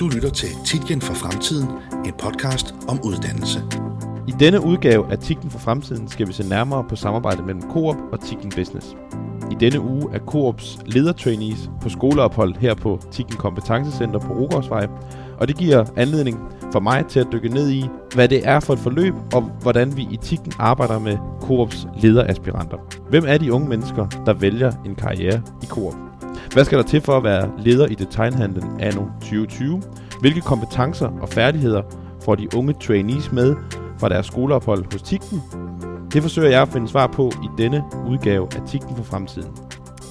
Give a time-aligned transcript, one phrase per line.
[0.00, 1.68] Du lytter til Titlen for Fremtiden,
[2.04, 3.62] en podcast om uddannelse.
[4.28, 7.96] I denne udgave af Titlen for Fremtiden skal vi se nærmere på samarbejdet mellem Coop
[8.12, 8.96] og Titlen Business.
[9.50, 14.86] I denne uge er Coops ledertrainees på skoleophold her på Titlen Kompetencecenter på Rugårdsvej,
[15.38, 16.38] og det giver anledning
[16.72, 17.84] for mig til at dykke ned i,
[18.14, 22.78] hvad det er for et forløb, og hvordan vi i Titlen arbejder med Coops lederaspiranter.
[23.10, 26.07] Hvem er de unge mennesker, der vælger en karriere i Coop?
[26.52, 29.82] Hvad skal der til for at være leder i detailhandlen anno 2020?
[30.20, 31.82] Hvilke kompetencer og færdigheder
[32.24, 33.56] får de unge trainees med
[33.98, 35.42] fra deres skoleophold hos Tigten?
[36.12, 39.50] Det forsøger jeg at finde svar på i denne udgave af Tigten for fremtiden.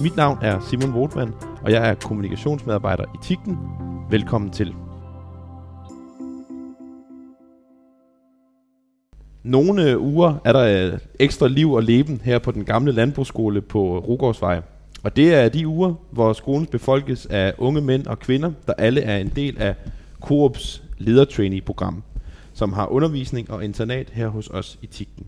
[0.00, 3.58] Mit navn er Simon Wotman, og jeg er kommunikationsmedarbejder i Tigten.
[4.10, 4.74] Velkommen til.
[9.42, 13.60] Nogle øh, uger er der øh, ekstra liv og leben her på den gamle landbrugsskole
[13.60, 14.60] på Rugårdsvej.
[15.02, 19.00] Og det er de uger, hvor skolen befolkes af unge mænd og kvinder, der alle
[19.00, 19.74] er en del af
[20.20, 22.02] Coops ledertrainee-program,
[22.52, 25.26] som har undervisning og internat her hos os i Tikten.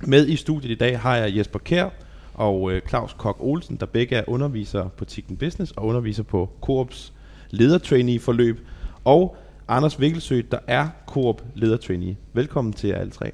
[0.00, 1.88] Med i studiet i dag har jeg Jesper Kær
[2.34, 6.50] og øh, Claus Kok Olsen, der begge er undervisere på Tikten Business og underviser på
[6.60, 7.12] Coops
[7.50, 8.66] ledertrainee-forløb,
[9.04, 9.36] og
[9.68, 12.16] Anders Vikkelsø, der er Coop ledertrainee.
[12.32, 13.32] Velkommen til jer alle tre.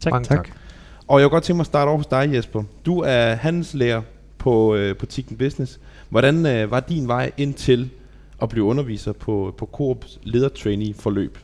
[0.00, 0.12] Tak.
[0.12, 0.48] Mange tak.
[1.08, 2.62] Og jeg vil godt tænke mig at starte over hos dig, Jesper.
[2.86, 4.02] Du er handelslærer
[4.46, 5.80] på, øh, på Tikken Business.
[6.08, 7.90] Hvordan øh, var din vej ind til
[8.42, 11.38] at blive underviser på, på Coops ledertrainee forløb?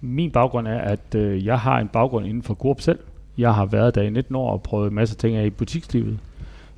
[0.00, 2.98] Min baggrund er, at øh, jeg har en baggrund inden for Coop selv.
[3.38, 6.18] Jeg har været der i 19 år og prøvet masser masse ting af i butikslivet.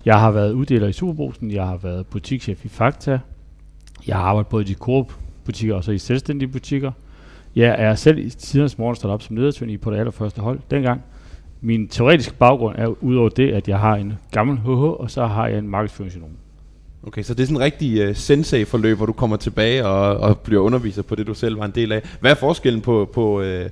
[0.05, 3.19] Jeg har været uddeler i Superbrusen, jeg har været butikschef i Fakta,
[4.07, 6.93] jeg har arbejdet både i de Coop-butikker og så i selvstændige butikker.
[7.57, 11.03] Jeg er selv i tidens morgen startet op som ledertrainee på det allerførste hold dengang.
[11.61, 15.47] Min teoretiske baggrund er udover det, at jeg har en gammel HH, og så har
[15.49, 16.29] jeg en markedsføringsgenom.
[17.07, 20.39] Okay, så det er sådan en rigtig uh, sensei-forløb, hvor du kommer tilbage og, og
[20.39, 22.03] bliver underviser på det, du selv var en del af.
[22.21, 23.67] Hvad er forskellen på, på, uh,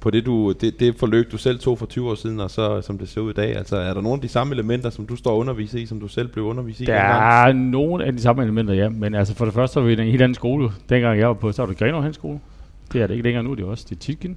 [0.00, 2.80] på det, du, det, det forløb, du selv tog for 20 år siden, og så
[2.80, 3.56] som det ser ud i dag?
[3.56, 6.00] Altså, er der nogle af de samme elementer, som du står og underviser i, som
[6.00, 6.84] du selv blev undervist i?
[6.84, 8.88] Der er nogle af de samme elementer, ja.
[8.88, 10.70] Men altså, for det første så var vi i en helt anden skole.
[10.88, 12.38] Dengang jeg var på, så var det Grenaa skole.
[12.92, 14.36] Det er det ikke længere nu, det er også det er Titken.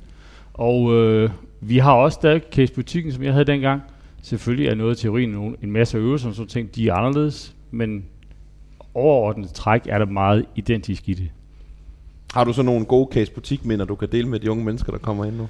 [0.53, 1.29] Og øh,
[1.61, 3.81] vi har også stadig case-butikken, som jeg havde dengang.
[4.21, 8.05] Selvfølgelig er noget af teorien en masse øvelser, som ting, de er anderledes, men
[8.93, 11.31] overordnet træk er der meget identisk i det.
[12.33, 15.25] Har du så nogle gode case-butik-minder, du kan dele med de unge mennesker, der kommer
[15.25, 15.47] ind nu?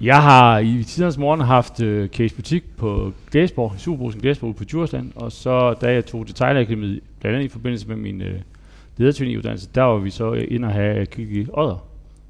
[0.00, 5.12] Jeg har i tidernes morgen haft uh, case-butik på Glæsborg, i Superbrusen Glæsborg på Djursland,
[5.16, 8.28] og så da jeg tog Detailakademiet, blandt andet i forbindelse med min uh,
[8.96, 11.84] ledertøjning-uddannelse, der var vi så ind og have kigge i Odder.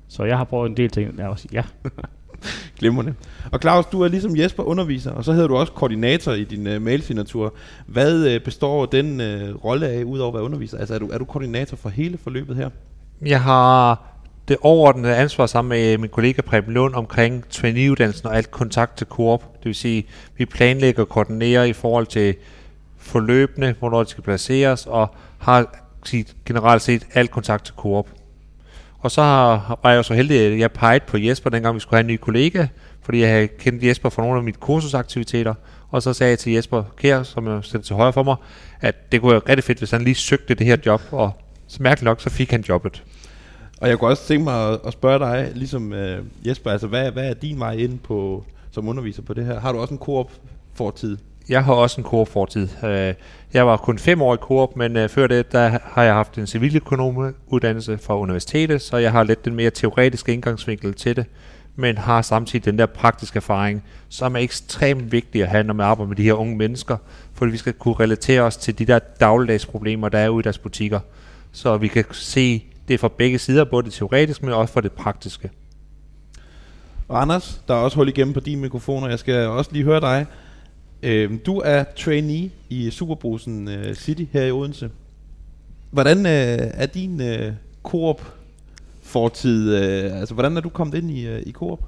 [0.08, 1.62] Så jeg har prøvet en del ting der også, ja.
[2.78, 3.14] Glimrende.
[3.52, 6.66] Og Claus, du er ligesom Jesper underviser, og så hedder du også koordinator i din
[6.66, 7.54] uh, mailsignatur.
[7.86, 10.78] Hvad uh, består den uh, rolle af, udover at være underviser?
[10.78, 12.70] Altså er du, er du koordinator for hele forløbet her?
[13.22, 14.02] Jeg har
[14.48, 19.06] det overordnede ansvar sammen med min kollega Preben Lund omkring trainee og alt kontakt til
[19.06, 19.42] Coop.
[19.58, 20.06] Det vil sige,
[20.36, 22.34] vi planlægger og koordinerer i forhold til
[22.96, 25.74] forløbene, hvornår de skal placeres, og har
[26.46, 28.08] generelt set alt kontakt til Coop.
[28.98, 31.96] Og så har, var jeg så heldig, at jeg pegede på Jesper, dengang vi skulle
[31.96, 32.66] have en ny kollega,
[33.02, 35.54] fordi jeg havde kendt Jesper fra nogle af mine kursusaktiviteter.
[35.90, 38.36] Og så sagde jeg til Jesper Kær, som jeg stillede til højre for mig,
[38.80, 41.32] at det kunne være rigtig fedt, hvis han lige søgte det her job, og
[41.66, 43.04] så mærkeligt nok, så fik han jobbet.
[43.80, 47.10] Og jeg kunne også tænke mig at, at spørge dig, ligesom uh, Jesper, altså hvad,
[47.10, 49.60] hvad er din vej ind på, som underviser på det her?
[49.60, 50.32] Har du også en koop
[50.74, 51.16] fortid?
[51.48, 52.68] Jeg har også en koop fortid.
[52.84, 53.14] Øh,
[53.52, 56.38] jeg var kun fem år i koop, men øh, før det, der har jeg haft
[56.38, 61.26] en civiløkonomuddannelse fra universitetet, så jeg har lidt den mere teoretiske indgangsvinkel til det,
[61.76, 65.86] men har samtidig den der praktiske erfaring, som er ekstremt vigtig at have, når man
[65.86, 66.96] arbejder med de her unge mennesker,
[67.34, 70.44] fordi vi skal kunne relatere os til de der dagligdags problemer, der er ude i
[70.44, 71.00] deres butikker,
[71.52, 74.92] så vi kan se det fra begge sider, både det teoretiske, men også for det
[74.92, 75.50] praktiske.
[77.08, 79.84] Og Anders, der er også hul igennem på din mikrofon, og jeg skal også lige
[79.84, 80.26] høre dig.
[81.02, 84.90] Øh, du er trainee i Superbrusen øh, City her i Odense.
[85.90, 88.34] Hvordan øh, er din øh, Coop
[89.02, 89.74] fortid?
[89.74, 91.80] Øh, altså, hvordan er du kommet ind i, øh, i Coop?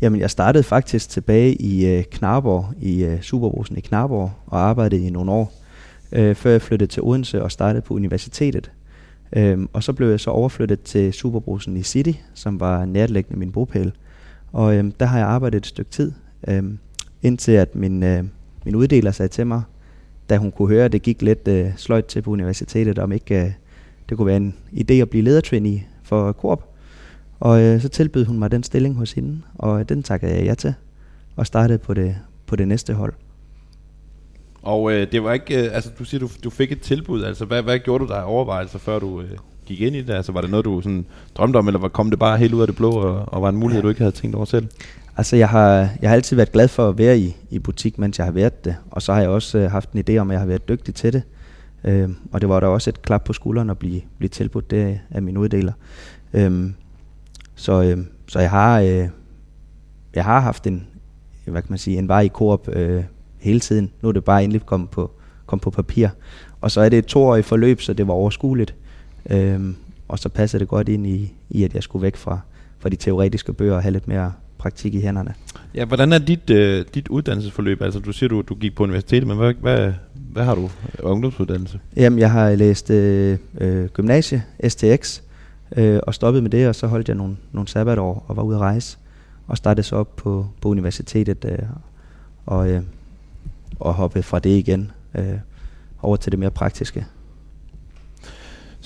[0.00, 5.06] Jamen, jeg startede faktisk tilbage i øh, Knarborg, i øh, Superbrusen i Knarborg, og arbejdede
[5.06, 5.52] i nogle år,
[6.12, 8.70] øh, før jeg flyttede til Odense og startede på universitetet.
[9.32, 13.52] Øhm, og så blev jeg så overflyttet til Superbrusen i City, som var nærliggende min
[13.52, 13.92] bopæl.
[14.52, 16.12] Og øhm, der har jeg arbejdet et stykke tid,
[16.48, 16.78] øhm,
[17.22, 18.24] indtil at min, øh,
[18.64, 19.62] min uddeler sagde til mig,
[20.30, 23.44] da hun kunne høre, at det gik lidt øh, sløjt til på universitetet, om ikke
[23.44, 23.50] øh,
[24.08, 26.64] det kunne være en idé at blive ledertrainee for Coop.
[27.40, 30.54] Og øh, så tilbød hun mig den stilling hos hende, og den takkede jeg ja
[30.54, 30.74] til,
[31.36, 32.16] og startede på det,
[32.46, 33.12] på det næste hold.
[34.62, 37.44] Og øh, det var ikke, øh, altså du siger, du, du fik et tilbud, altså
[37.44, 39.28] hvad, hvad gjorde du der overvejelser, før du øh,
[39.66, 40.14] gik ind i det?
[40.14, 42.66] Altså var det noget, du sådan drømte om, eller kom det bare helt ud af
[42.66, 44.68] det blå, og, og var en mulighed, du ikke havde tænkt over selv?
[45.18, 48.18] Altså, jeg har, jeg har altid været glad for at være i, i butik, mens
[48.18, 48.76] jeg har været det.
[48.90, 50.94] Og så har jeg også øh, haft en idé om, at jeg har været dygtig
[50.94, 51.22] til det.
[51.84, 55.00] Øh, og det var da også et klap på skulderen at blive, blive tilbudt det
[55.10, 55.72] af min uddeler.
[56.34, 56.70] Øh,
[57.54, 57.98] så, øh,
[58.28, 59.08] så jeg har, øh,
[60.14, 60.86] jeg har haft en,
[61.44, 63.04] hvad kan man sige, en vej i Coop øh,
[63.38, 63.90] hele tiden.
[64.02, 65.10] Nu er det bare endelig kommet på,
[65.46, 66.08] kom på papir.
[66.60, 68.74] Og så er det et toårigt forløb, så det var overskueligt.
[69.30, 69.76] Øhm,
[70.08, 72.38] og så passer det godt ind i, i, at jeg skulle væk fra,
[72.78, 75.34] fra de teoretiske bøger og have lidt mere praktik i hænderne.
[75.74, 77.82] Ja, hvordan er dit, øh, dit uddannelsesforløb?
[77.82, 80.70] Altså, du siger, du, du gik på universitetet, men hvad, hvad, hvad har du
[81.02, 81.80] ungdomsuddannelse?
[81.96, 85.20] Jamen, jeg har læst øh, øh, gymnasie, STX,
[85.76, 88.56] øh, og stoppet med det, og så holdt jeg nogle, nogle sabbatår og var ude
[88.56, 88.98] at rejse,
[89.46, 91.58] og startede så op på, på universitetet, øh,
[92.46, 92.82] og, øh,
[93.80, 95.38] og hoppede fra det igen øh,
[96.02, 97.06] over til det mere praktiske.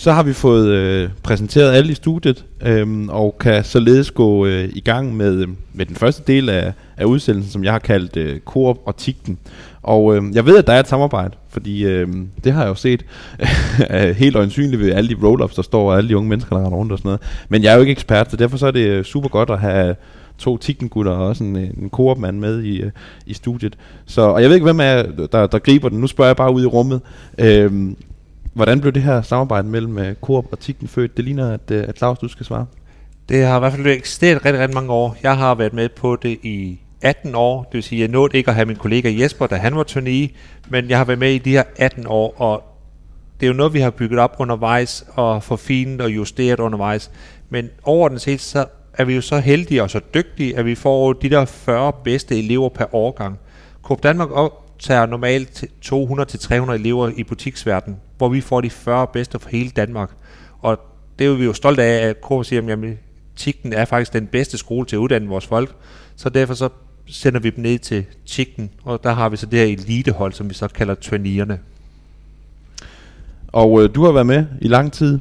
[0.02, 4.68] Så har vi fået øh, præsenteret alle i studiet, øh, og kan således gå øh,
[4.72, 8.16] i gang med, øh, med den første del af, af udsendelsen, som jeg har kaldt
[8.16, 9.38] øh, Coop og Tigten.
[9.82, 12.08] Og øh, jeg ved, at der er et samarbejde, fordi øh,
[12.44, 13.04] det har jeg jo set
[13.94, 16.64] øh, helt øjensynligt ved alle de roll-ups, der står, og alle de unge mennesker, der
[16.64, 17.20] render rundt og sådan noget.
[17.48, 19.58] Men jeg er jo ikke ekspert, så derfor så er det øh, super godt at
[19.58, 19.94] have
[20.38, 22.82] to tikkengutter og også en, en koopmand med i,
[23.26, 23.76] i studiet.
[24.06, 25.02] Så, og jeg ved ikke, hvem er,
[25.32, 26.00] der, der griber den.
[26.00, 27.00] Nu spørger jeg bare ud i rummet.
[27.38, 27.92] Øh,
[28.52, 31.16] Hvordan blev det her samarbejde mellem uh, Coop og Tikken født?
[31.16, 32.66] Det ligner, at, uh, at Claus, du skal svare.
[33.28, 35.16] Det har i hvert fald eksisteret rigtig, rigtig mange år.
[35.22, 37.62] Jeg har været med på det i 18 år.
[37.62, 40.36] Det vil sige, jeg nåede ikke at have min kollega Jesper, da han var turné,
[40.68, 42.62] men jeg har været med i de her 18 år, og
[43.40, 47.10] det er jo noget, vi har bygget op undervejs og forfinet og justeret undervejs.
[47.50, 51.12] Men overordnet set, så er vi jo så heldige og så dygtige, at vi får
[51.12, 53.38] de der 40 bedste elever per årgang.
[53.82, 54.30] Coop Danmark
[54.74, 60.10] optager normalt 200-300 elever i butiksverdenen hvor vi får de 40 bedste fra hele Danmark.
[60.58, 60.78] Og
[61.18, 62.96] det er vi jo stolte af, at K siger, at
[63.36, 65.74] Tigten er faktisk den bedste skole til at uddanne vores folk.
[66.16, 66.68] Så derfor så
[67.06, 70.48] sender vi dem ned til Tigten, og der har vi så det her elitehold, som
[70.48, 71.58] vi så kalder traineerne.
[73.48, 75.20] Og øh, du har været med i lang tid,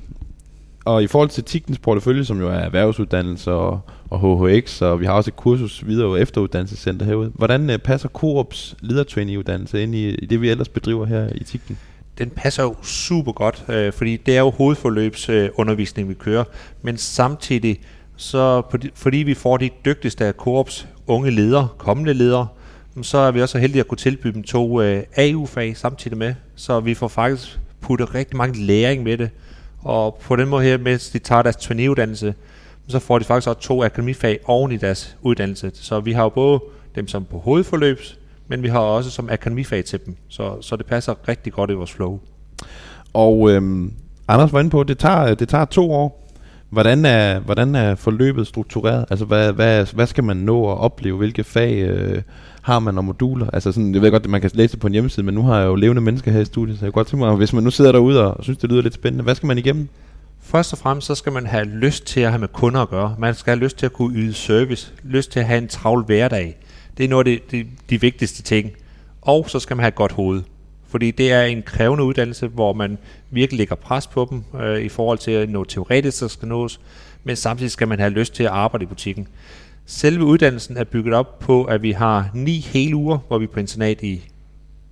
[0.86, 3.80] og i forhold til Tigtens portefølje, som jo er erhvervsuddannelse og,
[4.12, 7.32] og HHX, og vi har også et kursus videre- og efteruddannelsescenter herude.
[7.36, 11.78] Hvordan øh, passer Coops ledertrainee-uddannelse ind i, i det, vi ellers bedriver her i Tigten?
[12.18, 16.44] den passer jo super godt, øh, fordi det er jo hovedforløbsundervisning, øh, vi kører,
[16.82, 17.80] men samtidig,
[18.16, 22.48] så de, fordi vi får de dygtigste af Coops unge ledere, kommende ledere,
[22.96, 26.34] mm, så er vi også heldige at kunne tilbyde dem to øh, AU-fag samtidig med,
[26.56, 29.30] så vi får faktisk puttet rigtig mange læring med det,
[29.80, 32.34] og på den måde her, mens de tager deres traineeuddannelse,
[32.92, 35.72] så får de faktisk også to akademifag oven i deres uddannelse.
[35.74, 36.60] Så vi har jo både
[36.96, 40.86] dem som på hovedforløbs, men vi har også som akademifag til dem, så, så det
[40.86, 42.20] passer rigtig godt i vores flow.
[43.14, 43.94] Og øhm,
[44.28, 46.22] Anders var inde på, at det tager, det tager to år.
[46.70, 49.06] Hvordan er, hvordan er forløbet struktureret?
[49.10, 51.18] Altså, hvad, hvad, hvad skal man nå at opleve?
[51.18, 52.22] Hvilke fag øh,
[52.62, 53.50] har man og moduler?
[53.54, 55.42] Altså, sådan, jeg ved godt, at man kan læse det på en hjemmeside, men nu
[55.42, 57.54] har jeg jo levende mennesker her i studiet, så jeg kan godt tænke mig, hvis
[57.54, 59.90] man nu sidder derude og synes, det lyder lidt spændende, hvad skal man igennem?
[60.42, 63.16] Først og fremmest så skal man have lyst til at have med kunder at gøre.
[63.20, 66.04] Man skal have lyst til at kunne yde service, lyst til at have en travl
[66.04, 66.58] hverdag.
[66.98, 68.72] Det er noget af de, de, de vigtigste ting.
[69.22, 70.44] Og så skal man have et godt hoved.
[70.88, 72.98] Fordi det er en krævende uddannelse, hvor man
[73.30, 76.80] virkelig lægger pres på dem øh, i forhold til at nå teoretisk, der skal nås,
[77.24, 79.28] men samtidig skal man have lyst til at arbejde i butikken.
[79.86, 83.50] Selve uddannelsen er bygget op på, at vi har ni hele uger, hvor vi er
[83.50, 84.22] på internat i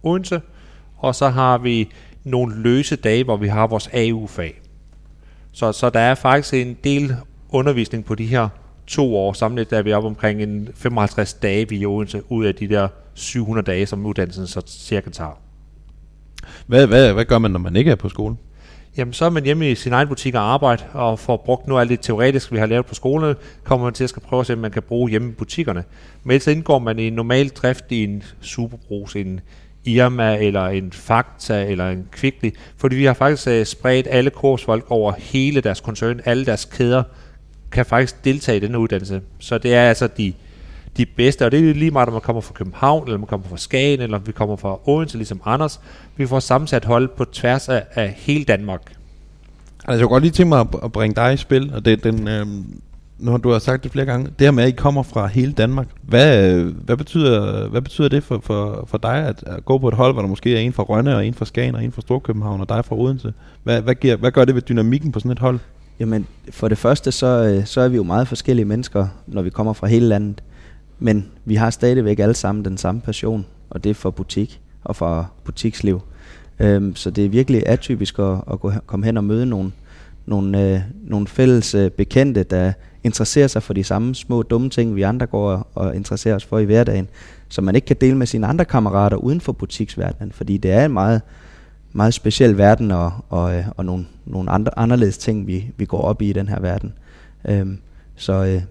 [0.04, 0.42] Odense,
[0.98, 1.90] og så har vi
[2.24, 4.62] nogle løse dage, hvor vi har vores AU-fag.
[5.52, 7.16] Så, så der er faktisk en del
[7.50, 8.50] undervisning på de her
[8.88, 9.34] to år.
[9.34, 13.66] Samlet er vi op omkring en 55 dage vi Odense, ud af de der 700
[13.66, 15.40] dage, som uddannelsen så cirka tager.
[16.68, 18.36] Hvad, hvad, hvad gør man, når man ikke er på skole?
[18.98, 21.82] Jamen, så er man hjemme i sin egen butik og arbejde, og får brugt noget
[21.82, 24.48] af det teoretiske, vi har lavet på skolen, kommer man til at skal prøve at
[24.48, 25.84] se, om man kan bruge hjemme i butikkerne.
[26.24, 29.40] Men så indgår man i en normal drift i en superbrus, en
[29.96, 34.86] Irma, eller en Fakta, eller en Kvickly, fordi vi har faktisk øh, spredt alle kursfolk
[34.90, 37.04] over hele deres koncern, alle deres kæder,
[37.72, 39.22] kan faktisk deltage i denne uddannelse.
[39.40, 40.34] Så det er altså de,
[40.98, 43.48] de bedste, og det er lige meget, om man kommer fra København, eller man kommer
[43.48, 45.80] fra Skagen, eller vi kommer fra Odense, ligesom Anders.
[46.16, 48.82] Vi får sammensat hold på tværs af, af hele Danmark.
[49.80, 52.28] Altså, jeg kunne godt lige tænke mig at bringe dig i spil, og det den,
[52.28, 52.46] øh,
[53.20, 55.28] nu har du har sagt det flere gange, det her med, at I kommer fra
[55.28, 59.78] hele Danmark, hvad, hvad, betyder, hvad betyder det for, for, for dig at, at gå
[59.78, 61.84] på et hold, hvor der måske er en fra Rønne, og en fra Skagen, og
[61.84, 63.34] en fra Storkøbenhavn, og dig fra Odense?
[63.64, 65.60] Hvad, hvad, giver, hvad gør det ved dynamikken på sådan et hold?
[66.00, 69.50] Jamen, for det første, så, øh, så er vi jo meget forskellige mennesker, når vi
[69.50, 70.44] kommer fra hele landet.
[71.00, 74.96] Men vi har stadigvæk alle sammen den samme passion, og det er for butik og
[74.96, 76.02] for butiksliv.
[76.60, 79.72] Øhm, så det er virkelig atypisk at, at gå, komme hen og møde nogle,
[80.26, 82.74] nogle, øh, nogle fælles øh, bekendte, der
[83.04, 86.60] interesserer sig for de samme små dumme ting, vi andre går og, interesserer os for
[86.60, 87.08] i hverdagen,
[87.50, 90.86] som man ikke kan dele med sine andre kammerater uden for butiksverdenen, fordi det er
[90.86, 91.22] en meget,
[91.94, 96.02] meget speciel verden og, og, øh, og nogle, nogle andre, anderledes ting, vi, vi går
[96.02, 96.94] op i i den her verden.
[97.46, 97.78] Øhm,
[98.16, 98.62] så øh,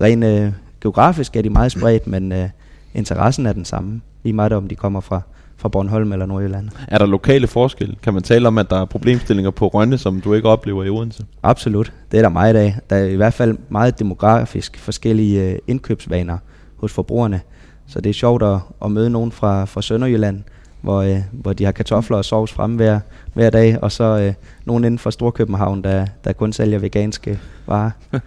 [0.00, 2.48] rent øh, geografisk er de meget spredt, men øh,
[2.94, 5.20] interessen er den samme, lige meget om de kommer fra,
[5.66, 6.68] fra Bornholm eller Nordjylland.
[6.88, 7.94] Er der lokale forskelle?
[8.02, 10.88] Kan man tale om, at der er problemstillinger på Rønne, som du ikke oplever i
[10.88, 11.24] Odense?
[11.42, 12.74] Absolut, det er der meget af.
[12.90, 16.38] Der er i hvert fald meget demografisk forskellige øh, indkøbsvaner
[16.76, 17.40] hos forbrugerne.
[17.86, 20.42] Så det er sjovt at, at møde nogen fra, fra Sønderjylland,
[20.80, 23.00] hvor, øh, hvor de har kartofler og sovs frem hver,
[23.34, 27.90] hver dag, og så øh, nogen inden for Storkøbenhavn, der, der kun sælger veganske varer.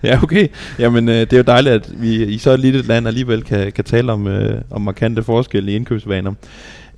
[0.04, 0.48] Ja, okay.
[0.78, 3.72] Jamen, øh, det er jo dejligt, at vi i så et lille land alligevel kan,
[3.72, 6.32] kan tale om, øh, om markante forskelle i indkøbsvaner.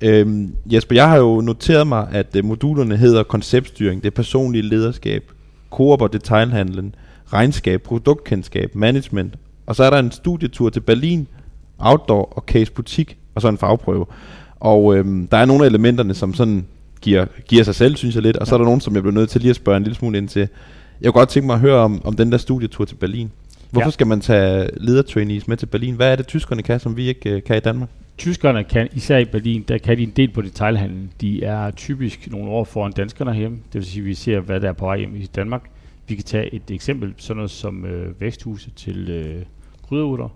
[0.01, 5.31] Øhm, Jesper, jeg har jo noteret mig, at øh, modulerne hedder konceptstyring, det personlige lederskab,
[5.69, 6.95] koop og detailhandlen,
[7.33, 11.27] regnskab, produktkendskab, management, og så er der en studietur til Berlin,
[11.79, 14.05] outdoor og case butik, og så en fagprøve.
[14.59, 16.65] Og øhm, der er nogle af elementerne, som sådan
[17.01, 19.15] giver, giver sig selv, synes jeg lidt, og så er der nogle, som jeg bliver
[19.15, 20.47] nødt til lige at spørge en lille smule ind til.
[21.01, 23.31] Jeg kunne godt tænke mig at høre om, om den der studietur til Berlin.
[23.71, 23.91] Hvorfor Ja.
[23.91, 25.95] skal man tage ledertrainees med til Berlin?
[25.95, 27.89] Hvad er det, tyskerne kan, som vi ikke øh, kan i Danmark?
[28.17, 31.11] Tyskerne kan, især i Berlin, der kan de en del på detailhandlen.
[31.21, 33.57] De er typisk nogle år foran danskerne herhjemme.
[33.57, 35.61] Det vil sige, at vi ser, hvad der er på vej hjem i Danmark.
[36.07, 39.41] Vi kan tage et eksempel, sådan noget som øh, væksthuse til øh,
[39.87, 40.29] krydderurter.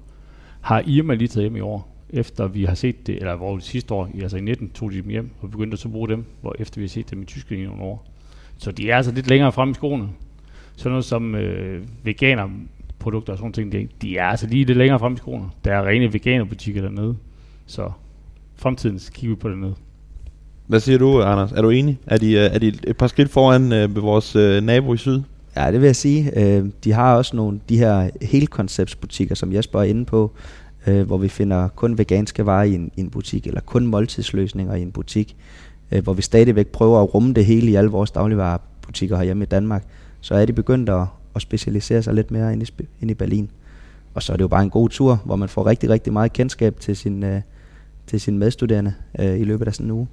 [0.61, 3.63] Har Irma lige taget hjem i år, efter vi har set det, eller hvor det
[3.63, 6.25] sidste år, altså i 19, tog de dem hjem og begyndte at så bruge dem,
[6.41, 8.05] hvor efter vi har set dem i Tyskland i nogle år.
[8.57, 10.09] Så de er altså lidt længere frem i skoene.
[10.77, 15.00] Sådan noget som øh, veganerprodukter og sådan ting, de, de er altså lige lidt længere
[15.00, 15.46] frem i skoene.
[15.65, 17.15] Der er rene veganerbutikker dernede.
[17.65, 17.91] Så
[18.55, 19.74] fremtiden så kigger vi på det ned.
[20.67, 21.51] Hvad siger du, Anders?
[21.51, 22.00] Er du enig?
[22.07, 24.98] Er de, øh, er de et par skridt foran øh, ved vores øh, nabo i
[24.98, 25.22] syd?
[25.55, 26.39] Ja, det vil jeg sige.
[26.39, 30.31] Øh, de har også nogle de her helkonceptsbutikker, som Jesper er inde på,
[30.88, 34.75] øh, hvor vi finder kun veganske varer i en, i en butik, eller kun måltidsløsninger
[34.75, 35.36] i en butik,
[35.91, 39.48] øh, hvor vi stadigvæk prøver at rumme det hele i alle vores dagligvarerbutikker herhjemme i
[39.48, 39.84] Danmark.
[40.27, 41.05] Så er de begyndt at,
[41.36, 42.67] at specialisere sig lidt mere ind i,
[43.01, 43.50] ind i Berlin.
[44.13, 46.34] Og så er det jo bare en god tur, hvor man får rigtig, rigtig meget
[46.34, 47.41] kendskab til sin, øh,
[48.07, 50.07] til sine medstuderende øh, i løbet af sådan en uge.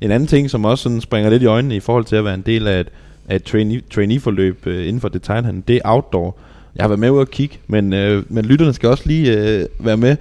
[0.00, 2.34] En anden ting, som også sådan springer lidt i øjnene i forhold til at være
[2.34, 2.88] en del af et,
[3.28, 6.36] af et trainee, trainee-forløb øh, inden for detailhandel, det er outdoor.
[6.76, 9.66] Jeg har været med ud og kigge, men, øh, men lytterne skal også lige øh,
[9.80, 10.16] være med.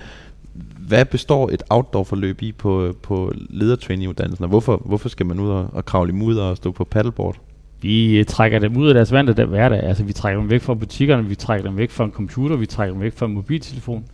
[0.87, 5.69] Hvad består et outdoor-forløb i på, på ledertrainee-uddannelsen, og hvorfor, hvorfor skal man ud og,
[5.73, 7.37] og kravle i mudder og stå på paddleboard?
[7.81, 9.83] Vi øh, trækker dem ud af deres vante der hverdag.
[9.83, 12.65] Altså, vi trækker dem væk fra butikkerne, vi trækker dem væk fra en computer, vi
[12.65, 14.05] trækker dem væk fra en mobiltelefon.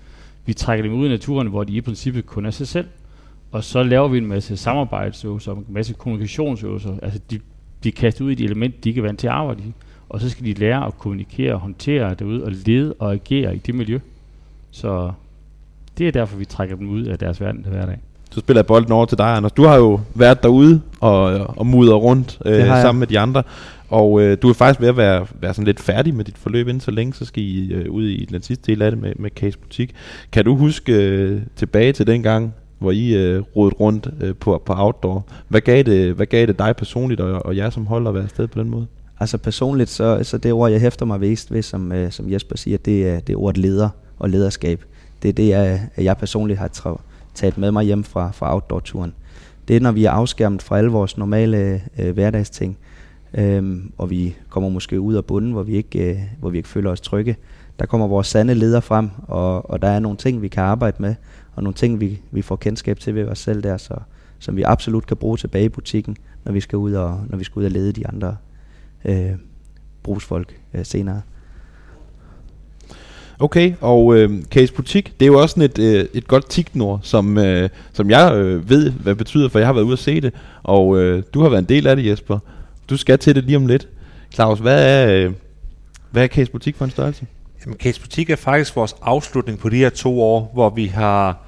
[0.46, 2.88] Vi trækker dem ud i naturen, hvor de i princippet kun er sig selv.
[3.52, 6.96] Og så laver vi en masse samarbejdsøvelser, en masse kommunikationsøvelser.
[7.02, 7.40] Altså, de
[7.82, 9.74] bliver kastet ud i de elementer, de ikke er vant til at arbejde i.
[10.10, 13.60] Og så skal de lære at kommunikere og håndtere derude, og lede og agere i
[13.60, 14.00] det miljø.
[14.72, 15.12] Så
[15.98, 18.00] det er derfor, vi trækker dem ud af deres verden til hverdag.
[18.32, 19.52] Så spiller jeg bolden over til dig, Anders.
[19.52, 21.24] Du har jo været derude og,
[21.58, 23.44] og mudret rundt øh, sammen med de andre.
[23.90, 26.68] Og øh, du er faktisk ved at være, være sådan lidt færdig med dit forløb
[26.68, 29.14] inden så længe, så skal I øh, ud i den sidste del af det med,
[29.16, 29.96] med Case Butik.
[30.32, 34.62] Kan du huske øh, tilbage til den gang, hvor I øh, rodede rundt øh, på,
[34.66, 35.26] på outdoor?
[35.48, 38.24] Hvad gav, det, hvad gav det dig personligt og, og jer som hold at være
[38.24, 38.86] afsted på den måde?
[39.20, 42.58] Altså personligt, så, så det ord, jeg hæfter mig vist ved, som, øh, som Jesper
[42.58, 43.90] siger, det er, det er ordet leder
[44.20, 44.84] og lederskab.
[45.22, 47.02] Det er det, jeg, jeg personligt har tra-
[47.36, 49.14] taget med mig hjem fra, fra outdoor-turen.
[49.68, 52.78] Det er, når vi er afskærmet fra alle vores normale øh, hverdagsting,
[53.34, 56.70] øh, og vi kommer måske ud af bunden, hvor vi, ikke, øh, hvor vi ikke
[56.70, 57.38] føler os trygge.
[57.80, 60.98] Der kommer vores sande leder frem, og, og der er nogle ting, vi kan arbejde
[61.00, 61.16] med,
[61.56, 63.94] og nogle ting, vi, vi får kendskab til ved os selv der, så,
[64.40, 67.44] som vi absolut kan bruge tilbage i butikken, når vi skal ud og, når vi
[67.44, 68.38] skal ud og lede de andre
[69.06, 69.32] øh,
[70.04, 71.22] brugsfolk øh, senere.
[73.40, 77.00] Okay, og øh, Case Butik, det er jo også sådan et, øh, et godt tignord,
[77.04, 80.00] som, øh, som jeg øh, ved, hvad det betyder, for jeg har været ude at
[80.00, 82.40] se det, og øh, du har været en del af det, Jesper.
[82.90, 83.88] Du skal til det lige om lidt.
[84.34, 85.34] Claus, hvad er, øh,
[86.12, 87.26] hvad er Case Butik for en størrelse?
[87.66, 91.45] Jamen, Case Butik er faktisk vores afslutning på de her to år, hvor vi har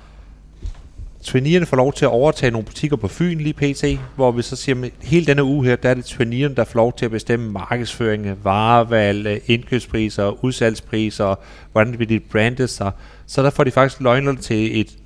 [1.23, 4.55] traineerne får lov til at overtage nogle butikker på Fyn lige pt, hvor vi så
[4.55, 7.11] siger, at hele denne uge her, der er det traineerne, der får lov til at
[7.11, 11.35] bestemme markedsføring, varevalg, indkøbspriser, udsalgspriser,
[11.71, 12.91] hvordan det bliver dit sig.
[13.25, 14.97] Så der får de faktisk løgnerne til et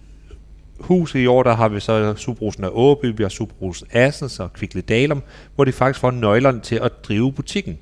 [0.80, 4.54] hus i år, der har vi så Superbrusen af Åby, vi har Superbrusen Assens og
[4.54, 5.24] Kvickly Dalum,
[5.56, 7.78] hvor de faktisk får nøglerne til at drive butikken.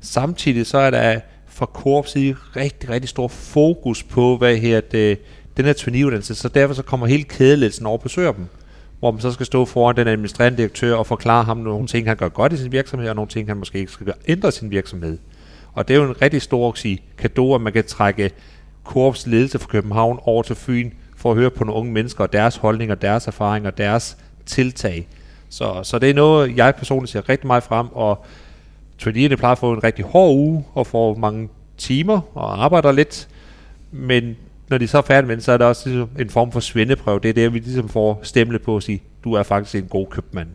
[0.00, 5.18] Samtidig så er der fra Coop side rigtig, rigtig stor fokus på, hvad her det,
[5.58, 8.46] den her traineeuddannelse, så derfor så kommer hele kædeledelsen over og besøger dem.
[8.98, 12.16] hvor man så skal stå foran den administrerende direktør og forklare ham nogle ting, han
[12.16, 14.70] gør godt i sin virksomhed, og nogle ting, han måske ikke skal gøre, ændre sin
[14.70, 15.18] virksomhed.
[15.72, 18.30] Og det er jo en rigtig stor sige, kado, at man kan trække
[18.84, 22.32] Korps ledelse fra København over til Fyn, for at høre på nogle unge mennesker og
[22.32, 25.08] deres holdninger, deres erfaringer, deres tiltag.
[25.48, 28.24] Så, så det er noget, jeg personligt ser rigtig meget frem, og
[28.98, 31.48] traineerne plejer at få en rigtig hård uge, og får mange
[31.78, 33.28] timer og arbejder lidt,
[33.92, 34.36] men
[34.70, 36.60] når de så er færdige med det, så er der også ligesom en form for
[36.60, 37.20] svendeprøve.
[37.20, 40.06] Det er det, vi ligesom får stemle på at sige, du er faktisk en god
[40.06, 40.48] købmand.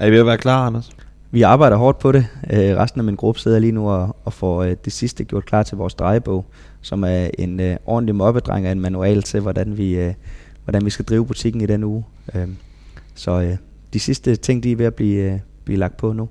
[0.00, 0.90] Er I ved at være klar, Anders?
[1.30, 2.26] Vi arbejder hårdt på det.
[2.52, 5.44] Øh, resten af min gruppe sidder lige nu og, og får øh, det sidste gjort
[5.44, 6.46] klar til vores drejebog,
[6.80, 10.14] som er en øh, ordentlig mobbedreng af en manual til, hvordan vi, øh,
[10.64, 12.04] hvordan vi skal drive butikken i den uge.
[12.34, 12.48] Øh,
[13.14, 13.56] så øh,
[13.92, 16.28] de sidste ting, de er ved at blive, øh, blive lagt på nu,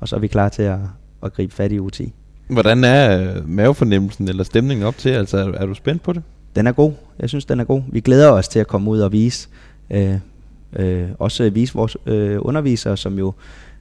[0.00, 0.78] og så er vi klar til at,
[1.22, 2.12] at gribe fat i u 10.
[2.48, 5.08] Hvordan er øh, mavefornemmelsen eller stemningen op til?
[5.08, 6.22] Altså, er, er du spændt på det?
[6.56, 6.92] Den er god.
[7.18, 7.82] Jeg synes, den er god.
[7.88, 9.48] Vi glæder os til at komme ud og vise,
[9.90, 10.14] øh,
[10.76, 13.32] øh, også vise vores øh, undervisere, som jo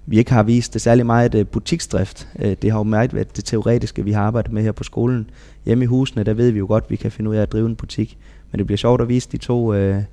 [0.05, 2.27] vi ikke har vist det særlig meget øh, butiksdrift.
[2.39, 5.29] Øh, det har jo meget været det teoretiske, vi har arbejdet med her på skolen.
[5.65, 7.51] Hjemme i husene, der ved vi jo godt, at vi kan finde ud af at
[7.51, 8.17] drive en butik.
[8.51, 10.03] Men det bliver sjovt at vise de to øh,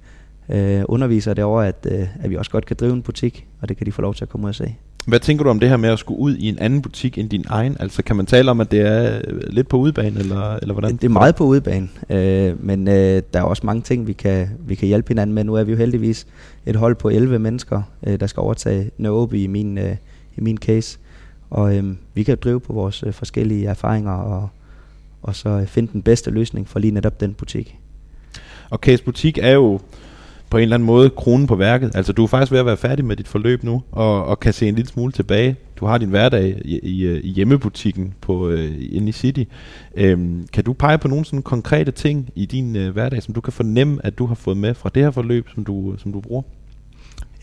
[0.49, 3.77] øh, undervisere derovre, at, øh, at vi også godt kan drive en butik, og det
[3.77, 4.77] kan de få lov til at komme ud og se.
[5.07, 7.31] Hvad tænker du om det her med at skulle ud i en anden butik end
[7.31, 7.77] din egen?
[7.81, 10.97] Altså kan man tale om, at det er øh, lidt på udebane, eller, eller hvordan?
[10.97, 14.49] Det er meget på udebane, øh, men øh, der er også mange ting, vi kan,
[14.67, 15.45] vi kan hjælpe hinanden med.
[15.45, 16.27] Nu er vi jo heldigvis
[16.67, 19.97] et hold på 11 mennesker, øh, der skal overtage Nørreby i min, øh,
[20.37, 20.99] i min case.
[21.51, 24.49] Og øh, vi kan drive på vores øh, forskellige erfaringer og,
[25.23, 27.79] og så øh, finde den bedste løsning for lige netop den butik.
[28.71, 29.81] Og Case Butik er jo
[30.51, 31.91] på en eller anden måde kronen på værket.
[31.95, 34.53] Altså du er faktisk ved at være færdig med dit forløb nu, og, og kan
[34.53, 35.57] se en lille smule tilbage.
[35.77, 39.45] Du har din hverdag i, i, øh, i hjemmebutikken på, øh, inde i City.
[39.95, 43.41] Øhm, kan du pege på nogle sådan konkrete ting i din øh, hverdag, som du
[43.41, 46.13] kan fornemme, at du har fået med fra det her forløb, som du, øh, som
[46.13, 46.43] du bruger?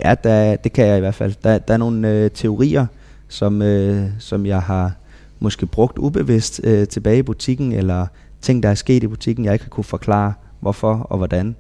[0.03, 1.33] Ja, der, det kan jeg i hvert fald.
[1.43, 2.85] Der, der er nogle øh, teorier,
[3.27, 4.91] som, øh, som jeg har
[5.39, 8.07] måske brugt ubevidst øh, tilbage i butikken, eller
[8.41, 11.55] ting, der er sket i butikken, jeg ikke har kunne forklare, hvorfor og hvordan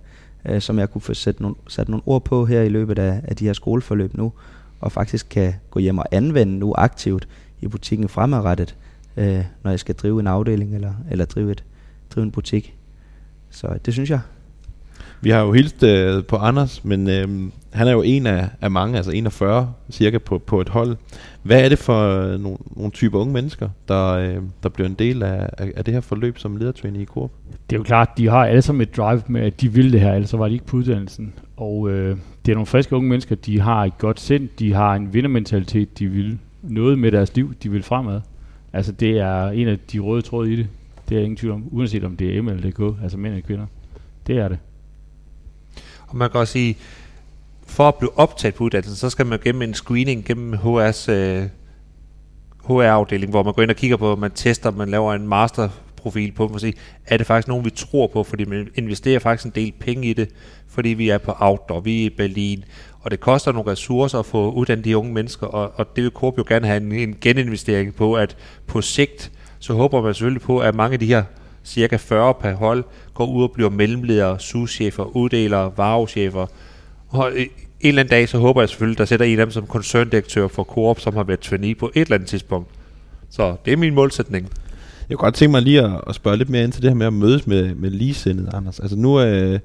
[0.47, 3.21] øh, som jeg kunne få sat nogle, sat nogle ord på her i løbet af,
[3.23, 4.33] af de her skoleforløb nu,
[4.79, 7.27] og faktisk kan gå hjem og anvende nu aktivt
[7.61, 8.75] i butikken fremadrettet,
[9.17, 11.63] øh, når jeg skal drive en afdeling eller, eller drive, et,
[12.09, 12.75] drive en butik.
[13.49, 14.19] Så det synes jeg.
[15.21, 17.27] Vi har jo hilst øh, på Anders, men øh,
[17.73, 20.97] han er jo en af, af mange, altså 41 cirka på, på et hold.
[21.43, 24.93] Hvad er det for øh, nogle, nogle typer unge mennesker, der, øh, der bliver en
[24.93, 27.31] del af, af, af det her forløb som ledertræner i Coop?
[27.69, 30.01] Det er jo klart, de har alle sammen et drive med, at de vil det
[30.01, 31.33] her, ellers var de ikke på uddannelsen.
[31.57, 34.95] Og øh, det er nogle friske unge mennesker, de har et godt sind, de har
[34.95, 38.21] en vindermentalitet, de vil noget med deres liv, de vil fremad.
[38.73, 40.67] Altså det er en af de røde tråde i det.
[41.09, 43.47] Det er ingen tvivl om, uanset om det er M eller DK, altså mænd eller
[43.47, 43.65] kvinder.
[44.27, 44.57] Det er det.
[46.07, 46.77] Og man kan også sige,
[47.67, 51.45] for at blive optaget på uddannelsen, så skal man gennem en screening gennem HR's øh,
[52.67, 56.47] HR-afdeling, hvor man går ind og kigger på, man tester, man laver en masterprofil på,
[56.47, 56.73] man siger,
[57.05, 60.13] er det faktisk nogen, vi tror på, fordi man investerer faktisk en del penge i
[60.13, 60.29] det,
[60.67, 62.63] fordi vi er på outdoor, vi er i Berlin,
[63.01, 66.11] og det koster nogle ressourcer at få uddannet de unge mennesker, og, og det vil
[66.11, 70.41] Coop jo gerne have en, en geninvestering på, at på sigt, så håber man selvfølgelig
[70.41, 71.23] på, at mange af de her
[71.67, 76.45] cirka 40 per hold går ud og bliver mellemledere, souschefer, uddelere, varechefer,
[77.09, 77.49] og en
[77.81, 80.63] eller anden dag, så håber jeg selvfølgelig, der sætter en af dem som koncerndirektør for
[80.63, 82.69] Coop, som har været trainee på et eller andet tidspunkt.
[83.29, 84.49] Så det er min målsætning.
[85.09, 86.95] Jeg kunne godt tænke mig lige at, at spørge lidt mere ind til det her
[86.95, 88.79] med at mødes med, med ligesindede, Anders.
[88.79, 89.59] Altså nu, øh,